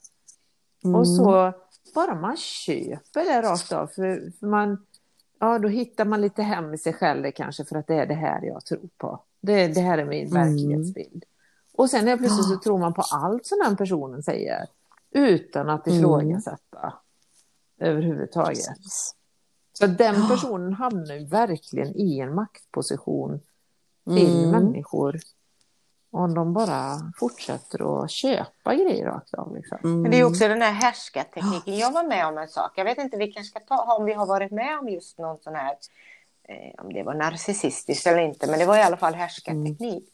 [0.85, 0.95] Mm.
[0.95, 1.53] Och så
[1.95, 4.87] bara man köper det rakt av, för, för man,
[5.41, 8.15] ja då hittar man lite hem i sig själv kanske för att det är det
[8.15, 9.23] här jag tror på.
[9.41, 10.43] Det, det här är min Mm.
[10.43, 11.25] verklighetsbild.
[11.75, 14.67] Och sen är plötsligt så tror man på allt som den personen säger
[15.11, 15.99] utan att Mm.
[15.99, 16.95] ifrågasätta
[17.81, 18.77] överhuvudtaget.
[19.73, 23.41] Så den personen hamnar verkligen i en maktposition
[24.07, 24.51] till Mm.
[24.51, 25.21] människor
[26.11, 29.57] om de bara fortsätter att köpa grejer rakt av.
[29.57, 29.79] Liksom.
[29.85, 30.03] Mm.
[30.03, 31.79] Men det är också den här härskartekniken.
[31.79, 32.73] Jag var med om en sak.
[32.77, 35.39] Jag vet inte, vi kanske ska ta om vi har varit med om just någon
[35.39, 35.77] sån här,
[36.49, 40.09] eh, om det var narcissistiskt eller inte, men det var i alla fall härskarteknik.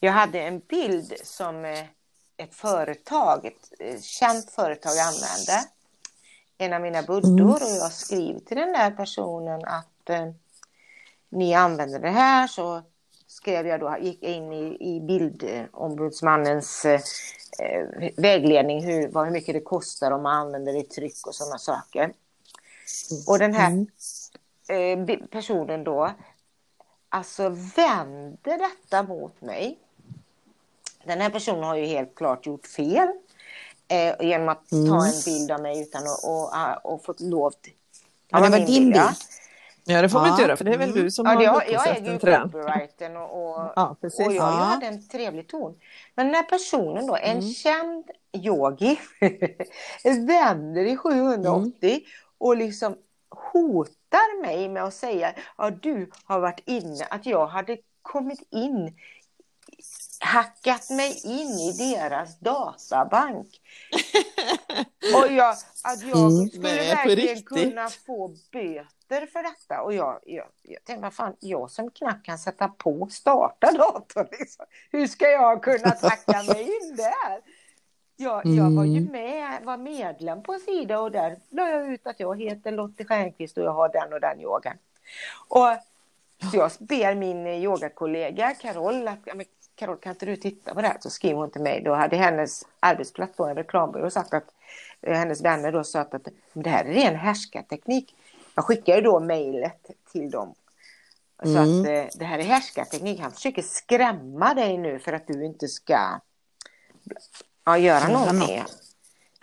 [0.00, 1.84] Jag hade en bild som eh,
[2.36, 5.68] ett företag, ett eh, känt företag använde.
[6.58, 10.26] En av mina buddor och jag skriver till den där personen att eh,
[11.28, 12.82] ni använder det här så
[13.26, 17.00] skrev jag då, gick jag in i, i bildombudsmannens eh,
[17.58, 21.34] eh, vägledning hur, vad, hur mycket det kostar om man använder det i tryck och
[21.34, 22.12] sådana saker.
[23.26, 23.72] Och den här
[24.68, 26.10] eh, bi- personen då,
[27.08, 29.78] alltså vände detta mot mig.
[31.04, 33.08] Den här personen har ju helt klart gjort fel
[33.88, 37.72] eh, genom att ta en bild av mig utan att och, och fått lov till...
[38.28, 38.96] Ja, det var din bild.
[38.96, 39.14] Ja,
[39.86, 40.32] det får man Ja.
[40.32, 42.42] inte göra för det är väl du som Ja, har jag, upphovsrätten jag äger ju
[42.42, 44.26] copyrighten och, och, Ja, precis.
[44.26, 44.64] och jag, jag Ja.
[44.64, 45.74] hade en trevlig ton.
[46.14, 48.98] Men den här personen då, en känd yogi,
[50.26, 52.00] vänder i 780
[52.38, 52.96] och liksom
[53.52, 58.96] hotar mig med att säga att du har varit inne, att jag hade kommit in
[60.20, 63.60] hackat mig in i deras databank.
[65.14, 65.50] och jag,
[65.84, 66.48] att jag Mm.
[66.48, 69.82] skulle Nej, verkligen kunna få böter för detta.
[69.82, 74.26] Och jag, jag, jag tänkte, vad fan, jag som knappt kan sätta på starta datorn.
[74.38, 74.66] Liksom.
[74.92, 77.40] Hur ska jag kunna tacka mig in där?
[78.16, 79.12] Jag, jag var ju Mm.
[79.12, 83.04] med, var medlem på en sida och där la jag ut att jag heter Lotte
[83.04, 84.78] Stjernqvist och jag har den och den yogan.
[85.48, 85.68] Och
[86.50, 89.18] så jag ber min yogakollega Carol att
[89.76, 90.96] Carol, kan inte du titta på det här?
[91.00, 91.82] Så skriver hon till mig.
[91.82, 94.54] Då hade hennes arbetsplats då, en reklambyrå, sagt att
[95.00, 96.14] eh, hennes vänner då sa att,
[96.52, 98.14] det här är ren härskarteknik.
[98.54, 100.54] Jag skickar ju då mejlet till dem.
[101.42, 101.80] Så Mm.
[101.80, 103.20] att eh, det här är härskarteknik.
[103.20, 106.20] Han försöker skrämma dig nu för att du inte ska
[107.64, 108.62] ja, göra någonting.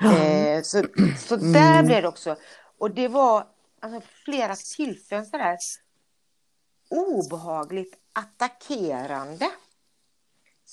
[0.03, 0.83] Eh, så
[1.27, 2.35] så där blev det också.
[2.77, 3.47] Och det var
[3.79, 5.57] alltså, flera tillfällen sådär
[6.89, 9.49] obehagligt attackerande.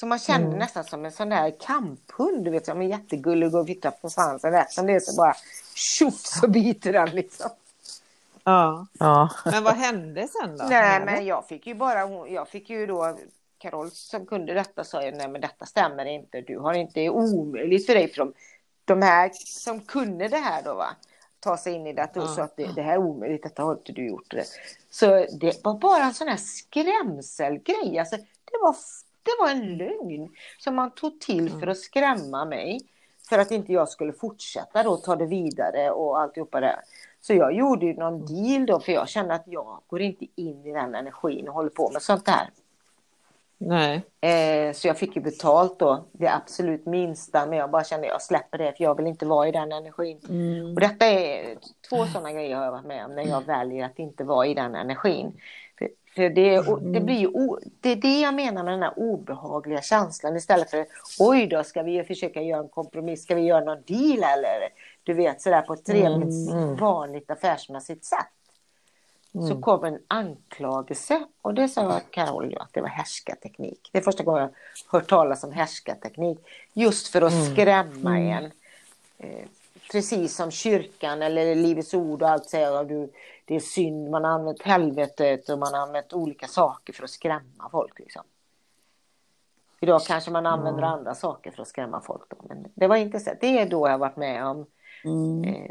[0.00, 3.68] Så man kände nästan som en sån där kamphund, du vet, som är jättegullig och
[3.68, 5.34] viftar på svansen som det är så bara
[5.74, 7.50] tjoff så biter den liksom.
[8.44, 8.86] Ja.
[8.98, 9.30] Ja.
[9.44, 10.64] Men vad hände sen då?
[10.64, 13.18] Nej, men jag fick ju bara, jag fick ju då,
[13.58, 17.06] Carol som kunde detta sa ju nej men detta stämmer inte, du har inte, det
[17.06, 18.32] är omöjligt för dig för de,
[18.84, 20.88] de här som kunde det här då va,
[21.40, 22.34] ta sig in i datorn Ja.
[22.34, 24.30] så att det, det här är omöjligt, detta har inte du gjort.
[24.30, 24.44] Det.
[24.90, 28.76] Så det var bara en sån här skrämselgrej, alltså det var,
[29.22, 32.80] det var en lögn som man tog till för att skrämma mig.
[33.28, 36.76] För att inte jag skulle fortsätta då ta det vidare och alltihopa det.
[37.20, 40.66] Så jag gjorde ju någon deal då för jag kände att jag går inte in
[40.66, 42.50] i den energin och håller på med sånt där.
[43.62, 44.02] Nej.
[44.20, 48.12] Eh, så jag fick ju betalt då det absolut minsta men jag bara kände att
[48.12, 50.20] jag släpper det för jag vill inte vara i den energin.
[50.28, 50.74] Mm.
[50.74, 51.56] Och detta är
[51.88, 54.54] två sådana grejer har jag varit med om när jag väljer att inte vara i
[54.54, 55.40] den energin.
[56.14, 59.82] För, det, det blir ju, o, det är det jag menar med den här obehagliga
[59.82, 60.86] känslan istället för
[61.18, 64.68] oj då ska vi försöka göra en kompromiss, ska vi göra någon deal eller
[65.02, 66.50] du vet sådär på ett trevligt
[66.80, 68.26] vanligt affärsmässigt sätt.
[69.32, 73.88] Så kom en anklagelse och det sa Carol att det var härskarteknik.
[73.92, 74.50] Det är första gången jag
[74.98, 76.38] hört talas om härskarteknik.
[76.72, 78.44] Just för att skrämma en.
[79.18, 79.46] Eh,
[79.92, 83.08] precis som kyrkan eller Livets Ord och allt säger du,
[83.50, 87.10] det är synd, man har använt helvetet och man har använt olika saker för att
[87.10, 87.98] skrämma folk.
[87.98, 88.22] Liksom.
[89.80, 92.30] Idag kanske man använder andra saker för att skrämma folk.
[92.30, 93.30] Då, men det var inte så.
[93.40, 94.66] Det är då jag varit med om
[95.04, 95.44] Mm.
[95.44, 95.70] eh,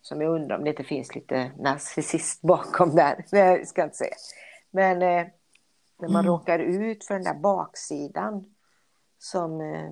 [0.00, 3.24] som jag undrar om det inte finns lite narcissist bakom där.
[3.32, 4.14] Nej, jag ska inte säga.
[4.70, 5.26] Men eh,
[5.98, 8.54] när man råkar ut för den där baksidan
[9.18, 9.90] som eh,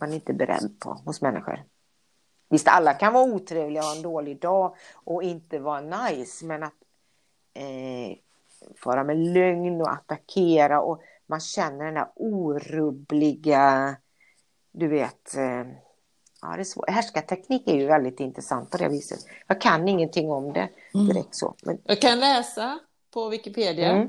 [0.00, 1.64] man inte är beredd på hos människor.
[2.54, 6.62] Visst, alla kan vara otrevliga och ha en dålig dag och inte vara nice, men
[6.62, 6.72] att
[7.54, 8.16] eh,
[8.76, 13.96] fara med lögn och attackera och man känner den där orubbliga,
[14.72, 15.66] du vet, eh,
[16.42, 16.90] ja, det är svårt.
[16.90, 19.18] Härskarteknik är ju väldigt intressant på det viset.
[19.46, 21.54] Jag kan ingenting om det direkt så.
[21.62, 22.78] Men, Jag kan läsa
[23.10, 23.90] på Wikipedia.
[23.92, 24.08] Mm.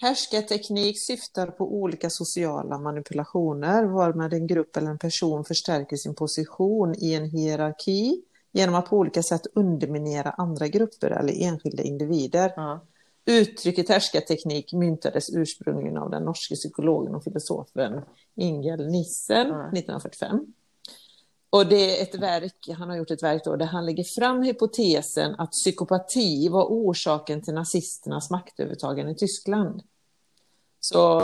[0.00, 6.94] Härskarteknik syftar på olika sociala manipulationer varmed en grupp eller en person förstärker sin position
[6.98, 8.22] i en hierarki
[8.52, 12.52] genom att på olika sätt underminera andra grupper eller enskilda individer.
[12.56, 12.80] Ja.
[13.24, 18.00] Uttrycket härskarteknik myntades ursprungligen av den norske psykologen och filosofen
[18.34, 19.68] Ingel Nissen Ja.
[19.68, 20.52] 1945.
[21.50, 24.42] Och det är ett verk, han har gjort ett verk då, där han lägger fram
[24.42, 29.82] hypotesen att psykopati var orsaken till nazisternas maktövertagande i Tyskland.
[30.80, 31.20] Så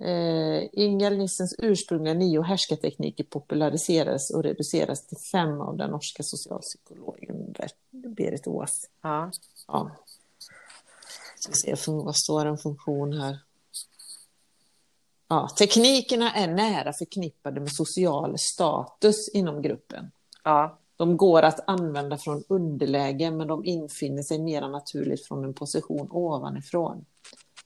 [0.00, 7.54] eh, Ingel Nissens ursprungliga nio härskartekniker populariserades och reducerades till fem av den norska socialpsykologen
[7.90, 8.90] Berit Ås.
[9.02, 9.30] Ja.
[9.66, 9.90] Ja.
[11.36, 13.38] Ska se vad står en funktion här.
[15.28, 20.10] Ja, teknikerna är nära förknippade med social status inom gruppen.
[20.44, 20.78] Ja.
[20.96, 26.08] De går att använda från underläge men de infinner sig mer naturligt från en position
[26.10, 27.04] ovanifrån.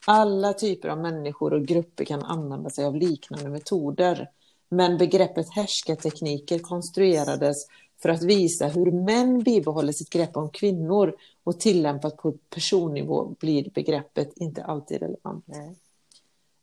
[0.06, 4.30] Alla typer av människor och grupper kan använda sig av liknande metoder.
[4.68, 7.56] Men begreppet härskartekniker konstruerades
[8.02, 13.70] för att visa hur män bibehåller sitt grepp om kvinnor och tillämpat på personnivå blir
[13.70, 15.44] begreppet inte alltid relevant.
[15.46, 15.76] Nej.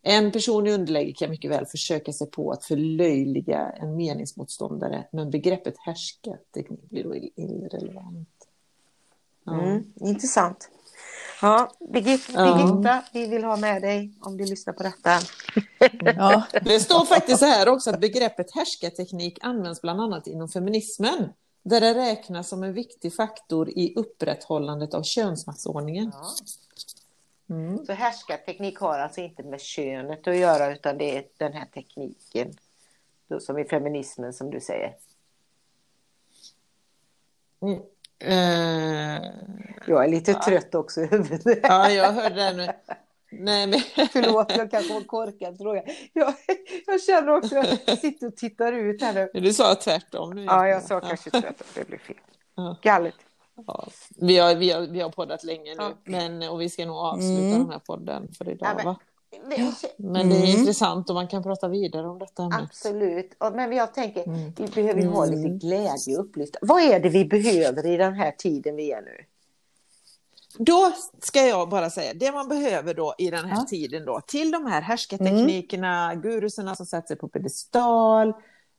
[0.01, 5.31] En person i underläge kan mycket väl försöka sig på att förlöjliga en meningsmotståndare, men
[5.31, 8.29] begreppet härskarteknik blir då irrelevant.
[9.43, 9.61] Ja.
[9.61, 10.69] Mm, intressant.
[11.41, 13.03] Ja, Birgitta, Ja.
[13.13, 15.19] Vi vill ha med dig om du lyssnar på detta.
[15.99, 21.29] Ja, Det står faktiskt här också att begreppet härskarteknik används bland annat inom feminismen,
[21.63, 26.11] där det räknas som en viktig faktor i upprätthållandet av könsmaktsordningen.
[26.13, 26.35] Ja.
[27.49, 27.85] Mm.
[27.85, 32.53] Så härskarteknik har alltså inte med könet att göra utan det är den här tekniken
[33.27, 34.95] då, som i feminismen som du säger.
[37.61, 37.79] Mm.
[38.19, 39.31] Eh,
[39.87, 41.59] Jag är lite trött också i huvudet.
[41.63, 42.67] ja, jag hörde det nu.
[43.31, 43.79] Nej, men...
[44.11, 45.83] Förlåt, jag kanske var korkad fråga.
[46.13, 46.33] Jag,
[46.87, 49.41] jag känner också att jag sitter och tittar ut här nu.
[49.41, 50.43] Du sa tvärtom nu.
[50.43, 52.15] Ja, jag sa kanske trött det blev fel.
[52.55, 52.77] Ja.
[52.81, 53.15] Galet.
[53.68, 53.88] Ja,
[54.18, 55.91] vi, har, vi, har, vi har poddat länge nu, Ja.
[56.03, 57.60] men, och vi ska nog avsluta Mm.
[57.60, 58.70] den här podden för idag.
[58.70, 58.95] Ja, men- va?
[59.97, 60.60] Men det är Mm.
[60.60, 62.60] intressant och man kan prata vidare om detta ämnet.
[62.62, 63.32] Absolut.
[63.38, 64.51] Och- Men jag tänker, Mm.
[64.57, 65.60] vi behöver ha lite Mm.
[65.60, 66.60] glädje och upplysta.
[66.62, 69.26] Vad är det vi behöver i den här tiden vi är nu?
[70.57, 70.91] Då
[71.22, 74.66] ska jag bara säga, det man behöver då i den här tiden då, till de
[74.66, 78.28] här härskarteknikerna, guruserna som sätter sig på pedestal,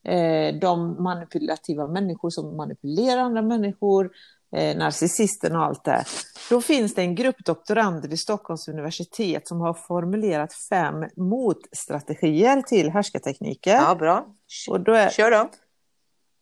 [0.04, 4.10] eh, de manipulativa människor som manipulerar andra människor,
[4.56, 6.06] eh, narcissisten och allt det här.
[6.50, 12.90] Då finns det en grupp doktorander vid Stockholms universitet som har formulerat fem motstrategier till
[12.90, 13.74] härskartekniker.
[13.74, 14.26] Ja, bra.
[14.70, 15.50] Och då är, Kör då.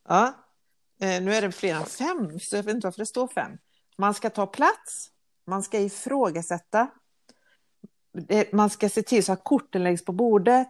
[0.09, 0.27] Ja,
[1.03, 3.51] eh, nu är det fler än fem, så jag vet inte varför det står fem.
[3.99, 5.11] Man ska ta plats,
[5.47, 6.89] man ska ifrågasätta,
[8.13, 10.69] Det- man ska se till så att korten läggs på bordet,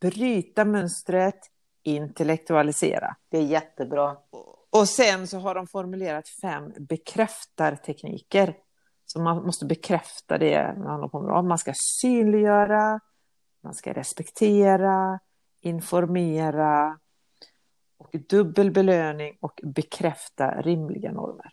[0.00, 1.38] bryta mönstret,
[1.82, 3.16] intellektualisera.
[3.28, 4.16] Det är jättebra.
[4.80, 8.56] Och sen så har de formulerat fem bekräftartekniker.
[9.06, 11.44] Så man måste bekräfta det man håller på med.
[11.44, 13.00] Man ska synliggöra,
[13.62, 15.18] man ska respektera,
[15.60, 16.98] informera
[17.98, 21.52] och dubbel belöning och bekräfta rimliga normer.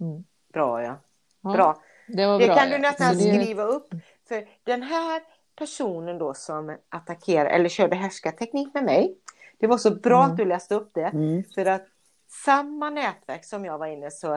[0.00, 0.24] Mm.
[0.52, 0.96] Bra, ja.
[1.42, 1.76] Ja, Bra.
[2.08, 2.78] Det, var Det bra, kan du ja.
[2.78, 3.88] nästan Så det- skriva upp.
[4.28, 5.22] För den här
[5.58, 9.16] personen då som attackerar eller körde härskarteknik med mig.
[9.58, 10.30] Det var så bra Mm.
[10.30, 11.04] att du läste upp det.
[11.06, 11.44] Mm.
[11.54, 11.86] För att
[12.30, 14.34] samma nätverk som jag var inne så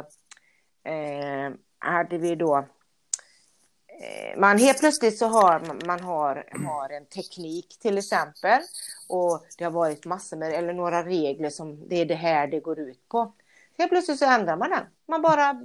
[0.84, 2.58] eh, hade vi då
[3.88, 8.62] eh, man helt plötsligt så har man har, har en teknik till exempel
[9.10, 12.60] och det har varit massor med eller några regler som det är det här det
[12.60, 13.34] går ut på.
[13.78, 14.84] Helt plötsligt så ändrar man den.
[15.08, 15.62] Man bara,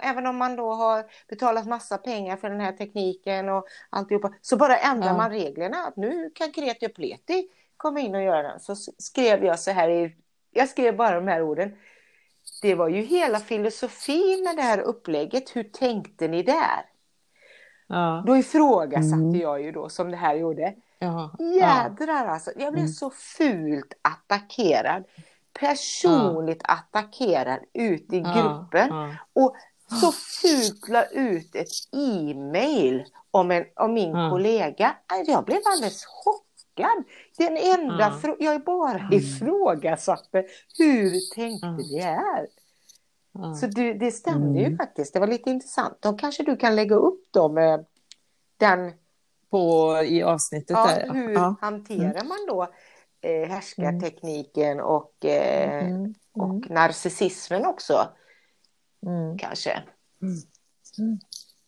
[0.00, 4.56] även om man då har betalat massa pengar för den här tekniken och alltihopa, så
[4.56, 5.16] bara ändrar Ja.
[5.16, 5.86] man reglerna.
[5.86, 8.60] Att nu kan Kreti och Pleti komma in och göra den.
[8.60, 10.16] Så skrev jag så här i,
[10.52, 11.76] jag skrev bara de här orden.
[12.62, 15.56] Det var ju hela filosofin med det här upplägget.
[15.56, 16.84] Hur tänkte ni där?
[17.86, 19.40] Ja, Då ifrågasatte Mm.
[19.40, 20.74] jag ju då som det här gjorde.
[20.98, 21.44] ja, ja.
[21.44, 22.50] Jädrar alltså.
[22.56, 22.92] Jag blev Mm.
[22.92, 25.04] så fult attackerad.
[25.60, 28.88] Personligt attackerad ut i Ja, gruppen.
[28.96, 29.10] ja.
[29.32, 29.56] Och
[30.00, 34.30] så fult la ut ett e-mail om, en, om min Ja.
[34.30, 34.94] kollega.
[35.06, 36.51] Alltså, Jag blev alldeles chockad.
[37.38, 38.18] Den enda Ja.
[38.22, 40.44] frå- jag bara ifrågasatte
[40.78, 41.98] hur tänkte Ja.
[41.98, 42.46] det här?
[43.32, 43.54] ja.
[43.54, 44.78] Så du, det stämde ju Mm.
[44.78, 45.14] faktiskt.
[45.14, 45.96] Det var lite intressant.
[46.00, 47.84] Då kanske du kan lägga upp dem
[48.56, 48.92] den
[49.50, 51.12] På, I avsnittet Ja, där.
[51.14, 51.54] hur Ja.
[51.60, 52.68] hanterar man då
[53.24, 58.08] eh, härskartekniken och, eh, Mm, mm, och narcissismen också
[59.06, 59.38] mm.
[59.38, 59.82] kanske?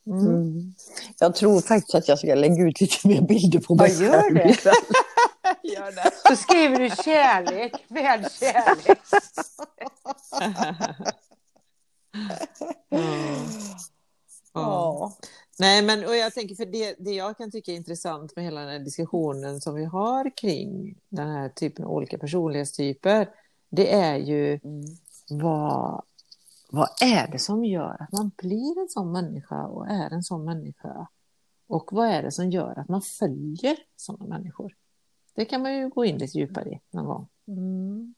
[0.07, 0.27] Mm.
[0.27, 0.75] Mm.
[1.19, 4.21] Jag tror faktiskt att jag ska lägga ut lite mer bilder på mig Ja, gör
[4.23, 4.35] själv.
[4.35, 4.57] det.
[5.63, 6.11] Gör det.
[6.29, 8.99] Så skriver du kärlek med kärlek.
[12.91, 13.05] Mm.
[14.55, 15.13] Ja.
[15.59, 18.61] Nej, men och jag tänker för det, det jag kan tycka är intressant med hela
[18.61, 23.29] den här diskussionen som vi har kring den här typen av olika personlighetstyper,
[23.71, 24.85] det är ju Mm.
[25.31, 26.03] vad,
[26.75, 30.45] vad är det som gör att man blir en sån människa och är en sån
[30.45, 31.09] människa?
[31.67, 34.75] Och vad är det som gör att man följer sådana människor?
[35.35, 37.29] Det kan man ju gå in lite djupare i någon gång.
[37.49, 38.15] Mm.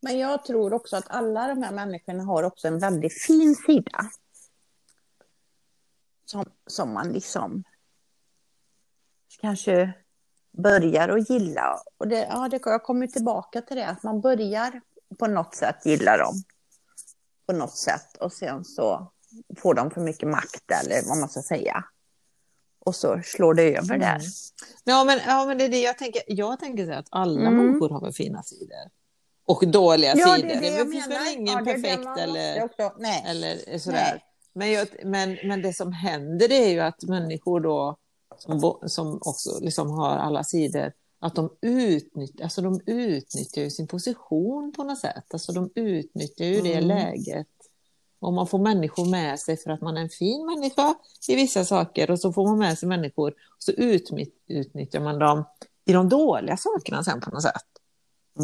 [0.00, 4.10] Men jag tror också att alla de här människorna har också en väldigt fin sida.
[6.24, 7.64] Som, som man liksom
[9.40, 9.92] kanske
[10.52, 11.82] börjar att gilla.
[11.98, 14.80] Och det, ja, det, jag kommer tillbaka till det, att man börjar
[15.18, 16.34] på något sätt gilla dem.
[17.46, 18.16] På något sätt.
[18.20, 19.12] Och sen så
[19.58, 21.84] får de för mycket makt eller vad man ska säga.
[22.84, 24.20] Och så slår det över där.
[24.84, 26.22] Ja, men, ja, men det är det jag tänker.
[26.26, 27.56] Jag tänker säga att alla Mm.
[27.66, 28.90] människor har väl fina sidor.
[29.46, 30.48] Och dåliga Ja, sidor.
[30.48, 34.10] det är det Det, jag finns väl ingen Ja, perfekt eller, eller sådär.
[34.12, 34.24] Nej.
[34.54, 37.96] Men, jag, men, men det som händer är ju att människor då
[38.38, 40.92] som, som också liksom har alla sidor,
[41.24, 45.24] att de utnyttjar, alltså de utnyttjar ju sin position på något sätt.
[45.32, 46.88] Alltså de utnyttjar ju det Mm.
[46.88, 47.46] läget.
[48.20, 50.94] Och man får människor med sig för att man är en fin människa
[51.28, 53.72] i vissa saker och så får man med sig människor och så
[54.46, 55.44] utnyttjar man dem
[55.84, 57.62] i de dåliga sakerna sen på något sätt.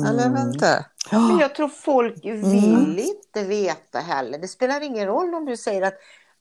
[0.09, 0.33] Eller Mm.
[0.35, 0.85] vänta.
[1.13, 4.39] Men jag tror folk vill inte veta heller.
[4.39, 5.95] Det spelar ingen roll om du säger att,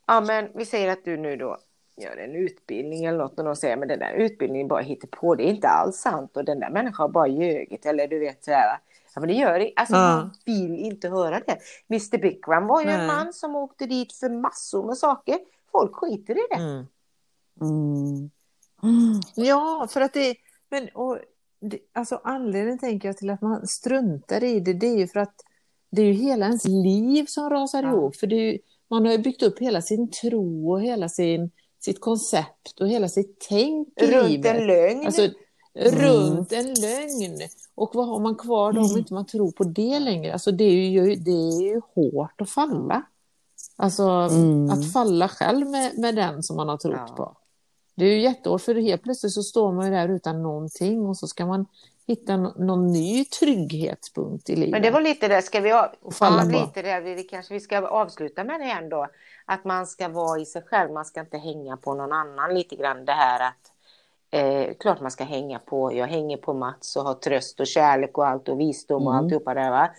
[0.07, 1.57] ja men vi säger att du nu då
[2.01, 5.35] gör en utbildning eller något och de säger men den där utbildningen bara hittar på.
[5.35, 8.43] Det är inte alls sant och den där människan har bara ljugit eller du vet
[8.43, 8.79] sådär.
[9.15, 9.73] Ja men det gör det.
[9.75, 10.15] Alltså Ja.
[10.15, 11.57] man vill inte höra det.
[11.89, 12.95] Mr Bikram var ju Nej.
[12.99, 15.37] en man som åkte dit för massor med saker.
[15.71, 16.55] Folk skiter i det.
[16.55, 16.85] Mm.
[18.83, 19.19] Mm.
[19.35, 20.35] Ja, för att det...
[20.69, 21.17] Men, och,
[21.61, 25.19] det alltså anledningen tänker jag till att man struntar i det, det är ju för
[25.19, 25.35] att
[25.91, 27.89] det är ju hela ens liv som rasar Ja.
[27.89, 28.15] ihop.
[28.15, 28.57] För det är ju,
[28.89, 33.07] man har ju byggt upp hela sin tro och hela sin, sitt koncept och hela
[33.09, 34.55] sitt tänk i Runt livet.
[34.55, 35.05] en lögn.
[35.05, 35.27] Alltså,
[35.75, 37.39] runt en lögn.
[37.75, 40.33] Och vad har man kvar då om inte man tror på det längre?
[40.33, 43.03] Alltså det är ju, det är ju hårt att falla.
[43.75, 44.69] Alltså Mm.
[44.69, 47.15] att falla själv med, med den som man har trott Ja.
[47.15, 47.37] på.
[47.95, 51.17] Det är ju jättehårt för helt plötsligt så står man ju där utan någonting och
[51.17, 51.65] så ska man
[52.09, 54.71] hitta någon ny trygghetspunkt i livet.
[54.71, 55.87] Men det var lite det, ska vi av...
[56.19, 59.07] Ja, lite det, det kanske vi ska avsluta med det igen då.
[59.45, 62.75] Att man ska vara i sig själv, man ska inte hänga på någon annan lite
[62.75, 63.71] grann det här att
[64.31, 68.17] eh, klart man ska hänga på, jag hänger på Mats och har tröst och kärlek
[68.17, 69.25] och allt och visdom och Mm.
[69.25, 69.89] alltihopa det va.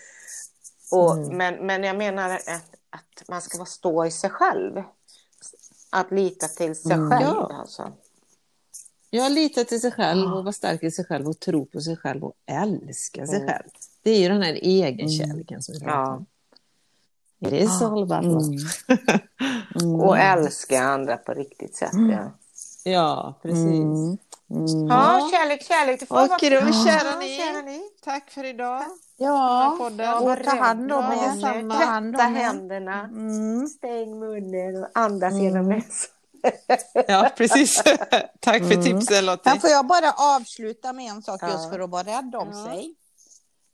[0.93, 1.37] Och, Mm.
[1.37, 2.49] men, men jag menar att,
[2.91, 4.83] att man ska vara stå i sig själv.
[5.93, 7.11] Att lita till sig Mm.
[7.11, 7.57] själv Ja.
[7.61, 7.93] alltså.
[9.11, 11.97] Jag litar till sig själv och vara stark i sig själv och tro på sig
[11.97, 13.49] själv och älska sig Mm.
[13.49, 13.69] själv.
[14.03, 16.15] Det är ju den här egenkärleken som vi pratar Ja.
[16.17, 16.27] om.
[17.47, 18.57] It is all about love.
[19.81, 19.95] Mm.
[20.01, 21.91] Och älska andra på riktigt sätt.
[21.95, 22.31] Ja,
[22.85, 23.59] Ja, precis.
[23.65, 24.19] Mm.
[24.51, 24.87] Mm.
[24.89, 26.01] ja kärlek, kärlek.
[26.01, 27.37] Du får vara- Okej då, kära Ja, ni.
[27.37, 27.81] kära ni.
[28.05, 28.83] Tack för idag.
[29.17, 29.73] Ja,
[30.21, 31.41] och ta hand om Ja, er.
[31.41, 32.35] Tvätta er.
[32.35, 33.01] händerna.
[33.01, 33.67] Mm.
[33.67, 36.11] Stäng munnen och andas genom näsan.
[37.09, 37.83] Ja, precis.
[38.41, 38.83] Tack för Mm.
[38.85, 39.51] tipsen Lottie.
[39.53, 41.49] Här får jag bara avsluta med en sak Ja.
[41.51, 42.65] just för att vara rädd om Ja.
[42.65, 42.95] sig.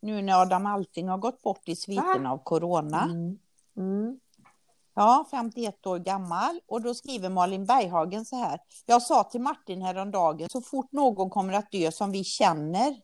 [0.00, 3.02] Nu när Adam Alting har gått bort i sviten av corona.
[3.02, 3.38] Mm.
[3.76, 4.20] Mm.
[4.94, 6.60] Ja, 51 år gammal.
[6.68, 8.60] Och då skriver Malin Berghagen så här.
[8.86, 12.96] Jag sa till Martin häromdagen, så fort någon kommer att dö som vi känner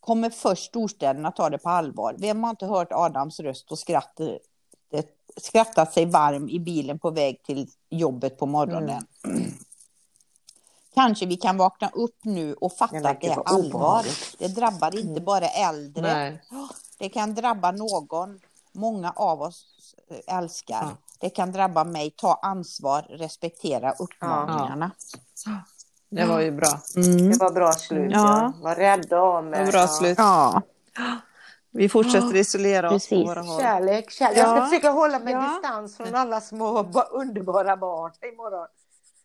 [0.00, 2.14] kommer först storstäderna ta det på allvar.
[2.18, 4.28] Vem har inte hört Adams röst och skrattat,
[5.36, 9.06] skrattat sig varm i bilen på väg till jobbet på morgonen?
[10.94, 14.04] Kanske vi kan vakna upp nu och Det fatta att det är allvar.
[14.38, 16.02] Det drabbar inte bara äldre.
[16.02, 16.42] Nej.
[16.98, 18.40] Det kan drabba någon
[18.72, 19.66] många av oss
[20.10, 20.82] eh, älskar.
[20.82, 20.90] Ja.
[21.20, 22.10] Det kan drabba mig.
[22.10, 24.90] Ta ansvar, respektera uppmaningarna.
[26.08, 26.80] Det var ju bra.
[26.94, 28.12] Det var bra slut.
[28.12, 28.18] Ja.
[28.42, 28.52] Ja.
[28.62, 29.64] Var rädda om Det er.
[29.64, 29.88] var bra Ja.
[29.88, 30.18] slut.
[30.18, 30.62] Ja,
[31.72, 33.28] Vi fortsätter isolera oss på Precis.
[33.28, 33.60] våra håll.
[33.60, 34.38] Kärlek, kärlek.
[34.38, 34.66] Jag ska Ja.
[34.66, 35.40] försöka hålla mig Ja.
[35.62, 38.66] distans från alla små ba- underbara barn imorgon.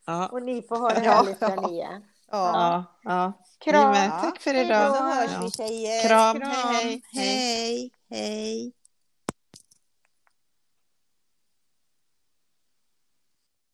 [0.06, 0.28] Ja.
[0.28, 1.12] Och ni får ha det Ja.
[1.12, 2.02] härligt där ni är.
[2.32, 2.52] ja.
[2.54, 3.34] Ja, ja.
[3.60, 3.96] Kram.
[4.22, 4.96] Tack för idag.
[4.96, 5.40] Så hörs Ja.
[5.42, 6.08] vi tjejer.
[6.08, 6.42] Kram.
[6.42, 6.52] Hej,
[6.84, 7.02] hej.
[7.14, 8.74] Hej, hej.